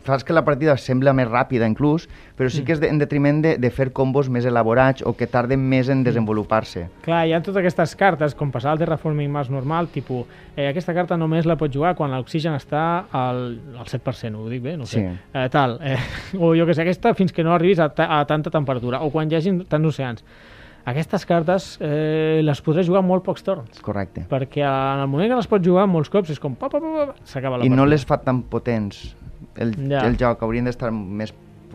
fas 0.03 0.23
que 0.23 0.33
la 0.33 0.43
partida 0.43 0.75
sembla 0.77 1.13
més 1.13 1.27
ràpida 1.27 1.67
inclús, 1.69 2.09
però 2.37 2.49
sí 2.49 2.63
que 2.63 2.73
és 2.73 2.79
de, 2.81 2.89
en 2.89 2.99
detriment 2.99 3.41
de, 3.41 3.57
de 3.57 3.69
fer 3.71 3.91
combos 3.93 4.29
més 4.29 4.45
elaborats 4.45 5.01
o 5.05 5.13
que 5.15 5.27
tarden 5.27 5.59
més 5.59 5.89
en 5.89 6.03
desenvolupar-se. 6.03 6.87
Clar, 7.05 7.25
hi 7.27 7.33
ha 7.33 7.41
totes 7.41 7.61
aquestes 7.61 7.95
cartes, 7.95 8.35
com 8.35 8.51
passava 8.51 8.73
al 8.73 8.79
Terraforming 8.79 9.31
Mars 9.31 9.49
normal, 9.49 9.87
tipus, 9.93 10.25
eh, 10.55 10.67
aquesta 10.69 10.93
carta 10.93 11.17
només 11.17 11.45
la 11.45 11.55
pots 11.55 11.73
jugar 11.75 11.95
quan 11.95 12.11
l'oxigen 12.11 12.53
està 12.57 13.05
al, 13.11 13.59
al 13.77 13.85
7%, 13.85 14.35
ho 14.35 14.49
dic 14.49 14.64
bé? 14.65 14.75
No 14.77 14.85
sé. 14.89 14.99
Sí. 15.05 15.29
Eh, 15.33 15.45
tal, 15.53 15.77
eh, 15.85 15.95
o 16.41 16.51
jo 16.57 16.65
que 16.67 16.73
sé, 16.75 16.81
aquesta 16.83 17.13
fins 17.17 17.31
que 17.33 17.43
no 17.45 17.53
arribis 17.55 17.79
a, 17.79 17.87
ta 17.93 18.09
a 18.19 18.25
tanta 18.27 18.51
temperatura, 18.53 18.99
o 19.05 19.11
quan 19.13 19.29
hi 19.31 19.37
hagi 19.39 19.53
tants 19.69 19.93
oceans. 19.93 20.25
Aquestes 20.85 21.23
cartes 21.25 21.69
eh, 21.81 22.41
les 22.45 22.59
podràs 22.61 22.85
jugar 22.85 23.01
molt 23.01 23.23
pocs 23.25 23.41
torns, 23.41 23.79
Correcte. 23.81 24.27
perquè 24.29 24.61
en 24.61 24.99
el 25.01 25.07
moment 25.09 25.31
que 25.31 25.39
les 25.39 25.47
pots 25.49 25.65
jugar 25.65 25.87
molts 25.89 26.11
cops 26.13 26.29
és 26.35 26.41
com 26.41 26.53
pa, 26.53 26.69
pa, 26.69 26.77
pa, 26.83 27.07
pa, 27.09 27.15
s'acaba 27.25 27.57
la 27.57 27.65
I 27.65 27.69
no 27.71 27.79
partida. 27.79 27.93
les 27.95 28.05
fa 28.05 28.19
tan 28.21 28.43
potents. 28.43 29.15
El, 29.57 29.71
Ja. 29.89 30.03
el 30.05 30.17
joc 30.19 30.43
haurien 30.43 30.65
d'estar 30.67 30.91
més 30.91 31.31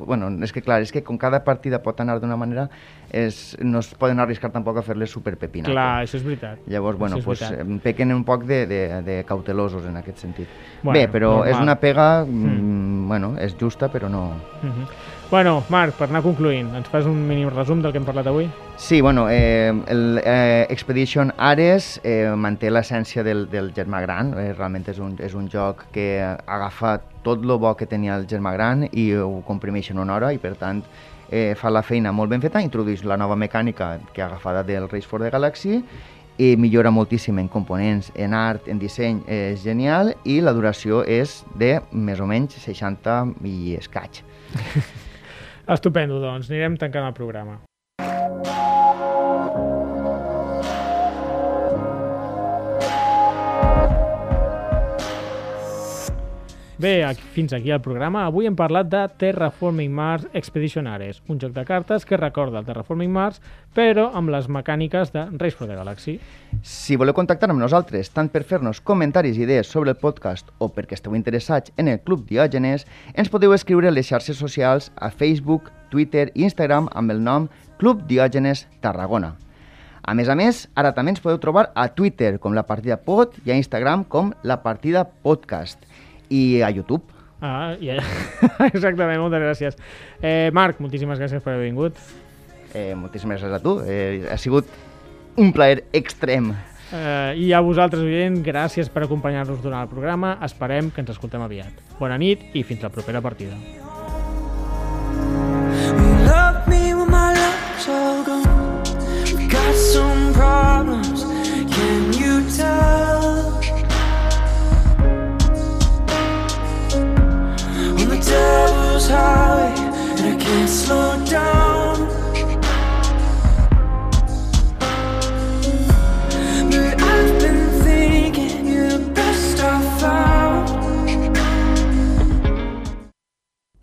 bueno, 0.06 0.30
és 0.44 0.52
que 0.52 0.62
clar, 0.64 0.80
és 0.82 0.92
que 0.92 1.02
com 1.06 1.18
cada 1.20 1.42
partida 1.44 1.80
pot 1.84 2.00
anar 2.00 2.18
d'una 2.20 2.36
manera, 2.40 2.68
és, 3.12 3.56
no 3.60 3.82
es 3.82 3.90
poden 4.00 4.20
arriscar 4.22 4.52
tampoc 4.54 4.80
a 4.80 4.84
fer-les 4.86 5.12
superpepinacle. 5.12 5.74
Clar, 5.74 6.04
això 6.04 6.18
és 6.20 6.26
veritat. 6.26 6.64
Llavors, 6.70 6.98
bueno, 6.98 7.18
Això 7.18 7.24
és 7.24 7.30
pues, 7.30 7.44
veritat. 7.44 7.82
pequen 7.84 8.14
un 8.14 8.24
poc 8.24 8.44
de, 8.48 8.64
de, 8.70 8.82
de 9.06 9.20
cautelosos 9.28 9.86
en 9.90 10.00
aquest 10.00 10.22
sentit. 10.24 10.48
Bueno, 10.82 10.98
Bé, 10.98 11.06
però 11.12 11.36
normal. 11.38 11.54
és 11.54 11.62
una 11.62 11.78
pega, 11.82 12.10
mm. 12.24 13.08
bueno, 13.08 13.34
és 13.38 13.56
justa, 13.60 13.90
però 13.92 14.10
no... 14.12 14.28
Mhm. 14.62 15.09
Bueno, 15.30 15.62
Marc, 15.68 15.94
per 15.94 16.08
anar 16.10 16.24
concluint, 16.24 16.72
ens 16.74 16.88
fas 16.90 17.04
un 17.06 17.20
mínim 17.28 17.52
resum 17.54 17.78
del 17.84 17.92
que 17.94 18.00
hem 18.00 18.06
parlat 18.08 18.26
avui? 18.26 18.48
Sí, 18.82 18.98
bueno, 19.00 19.28
eh, 19.30 19.70
el 19.86 20.18
eh, 20.24 20.66
Expedition 20.68 21.30
Ares 21.38 22.00
eh, 22.02 22.32
manté 22.34 22.66
l'essència 22.66 23.22
del, 23.22 23.44
del 23.46 23.68
Germà 23.76 24.00
Gran, 24.02 24.32
eh, 24.34 24.48
realment 24.56 24.88
és 24.90 24.98
un, 24.98 25.12
és 25.22 25.36
un 25.38 25.44
joc 25.46 25.84
que 25.94 26.18
agafa 26.18 26.96
tot 27.22 27.44
el 27.46 27.52
bo 27.62 27.70
que 27.78 27.86
tenia 27.86 28.16
el 28.18 28.26
Germà 28.26 28.56
Gran 28.56 28.88
i 28.90 29.04
ho 29.14 29.44
comprimeix 29.46 29.92
en 29.94 30.00
una 30.02 30.16
hora 30.16 30.32
i 30.34 30.40
per 30.42 30.56
tant 30.58 30.80
eh, 31.30 31.54
fa 31.54 31.70
la 31.70 31.84
feina 31.86 32.10
molt 32.10 32.34
ben 32.34 32.42
feta, 32.42 32.58
introdueix 32.66 33.04
la 33.06 33.18
nova 33.20 33.36
mecànica 33.38 34.00
que 34.10 34.24
ha 34.24 34.26
agafada 34.26 34.64
del 34.66 34.88
Race 34.90 35.06
for 35.06 35.22
the 35.22 35.30
Galaxy 35.30 35.78
i 36.42 36.56
millora 36.58 36.90
moltíssim 36.90 37.38
en 37.38 37.46
components, 37.46 38.10
en 38.16 38.34
art, 38.34 38.66
en 38.66 38.82
disseny, 38.82 39.22
eh, 39.28 39.52
és 39.52 39.62
genial 39.62 40.10
i 40.24 40.40
la 40.42 40.56
duració 40.58 41.04
és 41.06 41.44
de 41.54 41.76
més 41.92 42.18
o 42.18 42.26
menys 42.26 42.58
60 42.66 43.46
i 43.46 43.76
escaig. 43.78 44.24
Estupendo, 45.68 46.20
doncs. 46.22 46.50
Anirem 46.50 46.76
tancant 46.80 47.06
el 47.10 47.16
programa. 47.16 47.60
Bé, 56.80 57.04
aquí, 57.04 57.20
fins 57.34 57.52
aquí 57.52 57.70
el 57.70 57.82
programa. 57.84 58.22
Avui 58.24 58.46
hem 58.48 58.54
parlat 58.56 58.86
de 58.88 59.02
Terraforming 59.20 59.90
Mars 59.92 60.22
Expedition 60.32 60.86
Ares, 60.88 61.18
un 61.28 61.36
joc 61.36 61.52
de 61.52 61.64
cartes 61.68 62.06
que 62.08 62.16
recorda 62.16 62.62
el 62.62 62.64
Terraforming 62.64 63.10
Mars, 63.12 63.42
però 63.76 64.06
amb 64.16 64.32
les 64.32 64.48
mecàniques 64.48 65.12
de 65.12 65.26
Race 65.34 65.58
for 65.58 65.68
the 65.68 65.76
Galaxy. 65.76 66.14
Si 66.64 66.96
voleu 66.96 67.12
contactar 67.12 67.50
amb 67.52 67.60
nosaltres, 67.60 68.08
tant 68.16 68.32
per 68.32 68.46
fer-nos 68.48 68.80
comentaris 68.80 69.36
i 69.36 69.44
idees 69.44 69.68
sobre 69.68 69.92
el 69.92 70.00
podcast 70.00 70.48
o 70.56 70.70
perquè 70.72 70.96
esteu 70.96 71.18
interessats 71.18 71.74
en 71.76 71.92
el 71.92 72.00
Club 72.00 72.24
Diògenes, 72.30 72.86
ens 73.12 73.28
podeu 73.28 73.52
escriure 73.52 73.92
a 73.92 73.92
les 73.92 74.08
xarxes 74.08 74.40
socials 74.40 74.88
a 74.96 75.12
Facebook, 75.12 75.68
Twitter 75.92 76.30
i 76.32 76.48
Instagram 76.48 76.88
amb 76.96 77.12
el 77.12 77.20
nom 77.20 77.52
Club 77.76 78.06
Diògenes 78.08 78.70
Tarragona. 78.80 79.34
A 80.00 80.16
més 80.16 80.32
a 80.32 80.34
més, 80.34 80.64
ara 80.80 80.94
també 80.96 81.12
ens 81.12 81.20
podeu 81.20 81.36
trobar 81.44 81.68
a 81.76 81.90
Twitter 81.92 82.38
com 82.40 82.56
La 82.56 82.64
Partida 82.64 82.96
Pod 82.96 83.36
i 83.44 83.52
a 83.52 83.60
Instagram 83.60 84.08
com 84.08 84.32
La 84.48 84.62
Partida 84.64 85.04
Podcast 85.04 85.89
i 86.30 86.62
a 86.62 86.70
YouTube. 86.70 87.02
Ah, 87.40 87.74
ja, 87.80 87.98
exactament, 88.70 89.20
moltes 89.20 89.40
gràcies. 89.44 89.78
Eh, 90.20 90.50
Marc, 90.52 90.80
moltíssimes 90.80 91.18
gràcies 91.20 91.42
per 91.44 91.54
haver 91.54 91.68
vingut. 91.70 92.00
Eh, 92.74 92.94
moltíssimes 92.94 93.40
gràcies 93.40 93.56
a 93.56 93.62
tu. 93.64 93.78
Eh, 93.86 94.26
ha 94.30 94.36
sigut 94.38 94.68
un 95.40 95.52
plaer 95.56 95.84
extrem. 95.96 96.52
Eh, 96.92 97.34
I 97.38 97.52
a 97.54 97.60
vosaltres, 97.62 98.02
oient, 98.02 98.40
gràcies 98.44 98.90
per 98.90 99.04
acompanyar-nos 99.06 99.60
durant 99.62 99.82
el 99.84 99.88
programa. 99.92 100.36
Esperem 100.44 100.90
que 100.90 101.00
ens 101.04 101.12
escoltem 101.14 101.42
aviat. 101.46 101.70
Bona 102.00 102.18
nit 102.18 102.42
i 102.58 102.64
fins 102.66 102.82
la 102.82 102.90
propera 102.90 103.22
partida. 103.22 103.56
Love 106.26 106.66
me 106.68 106.94
when 106.94 107.10
my 107.10 107.32
love's 107.34 107.88
all 107.88 108.24
gone. 108.24 108.82
We 109.36 109.46
got 109.48 109.74
some 109.74 110.32
problems, 110.34 111.09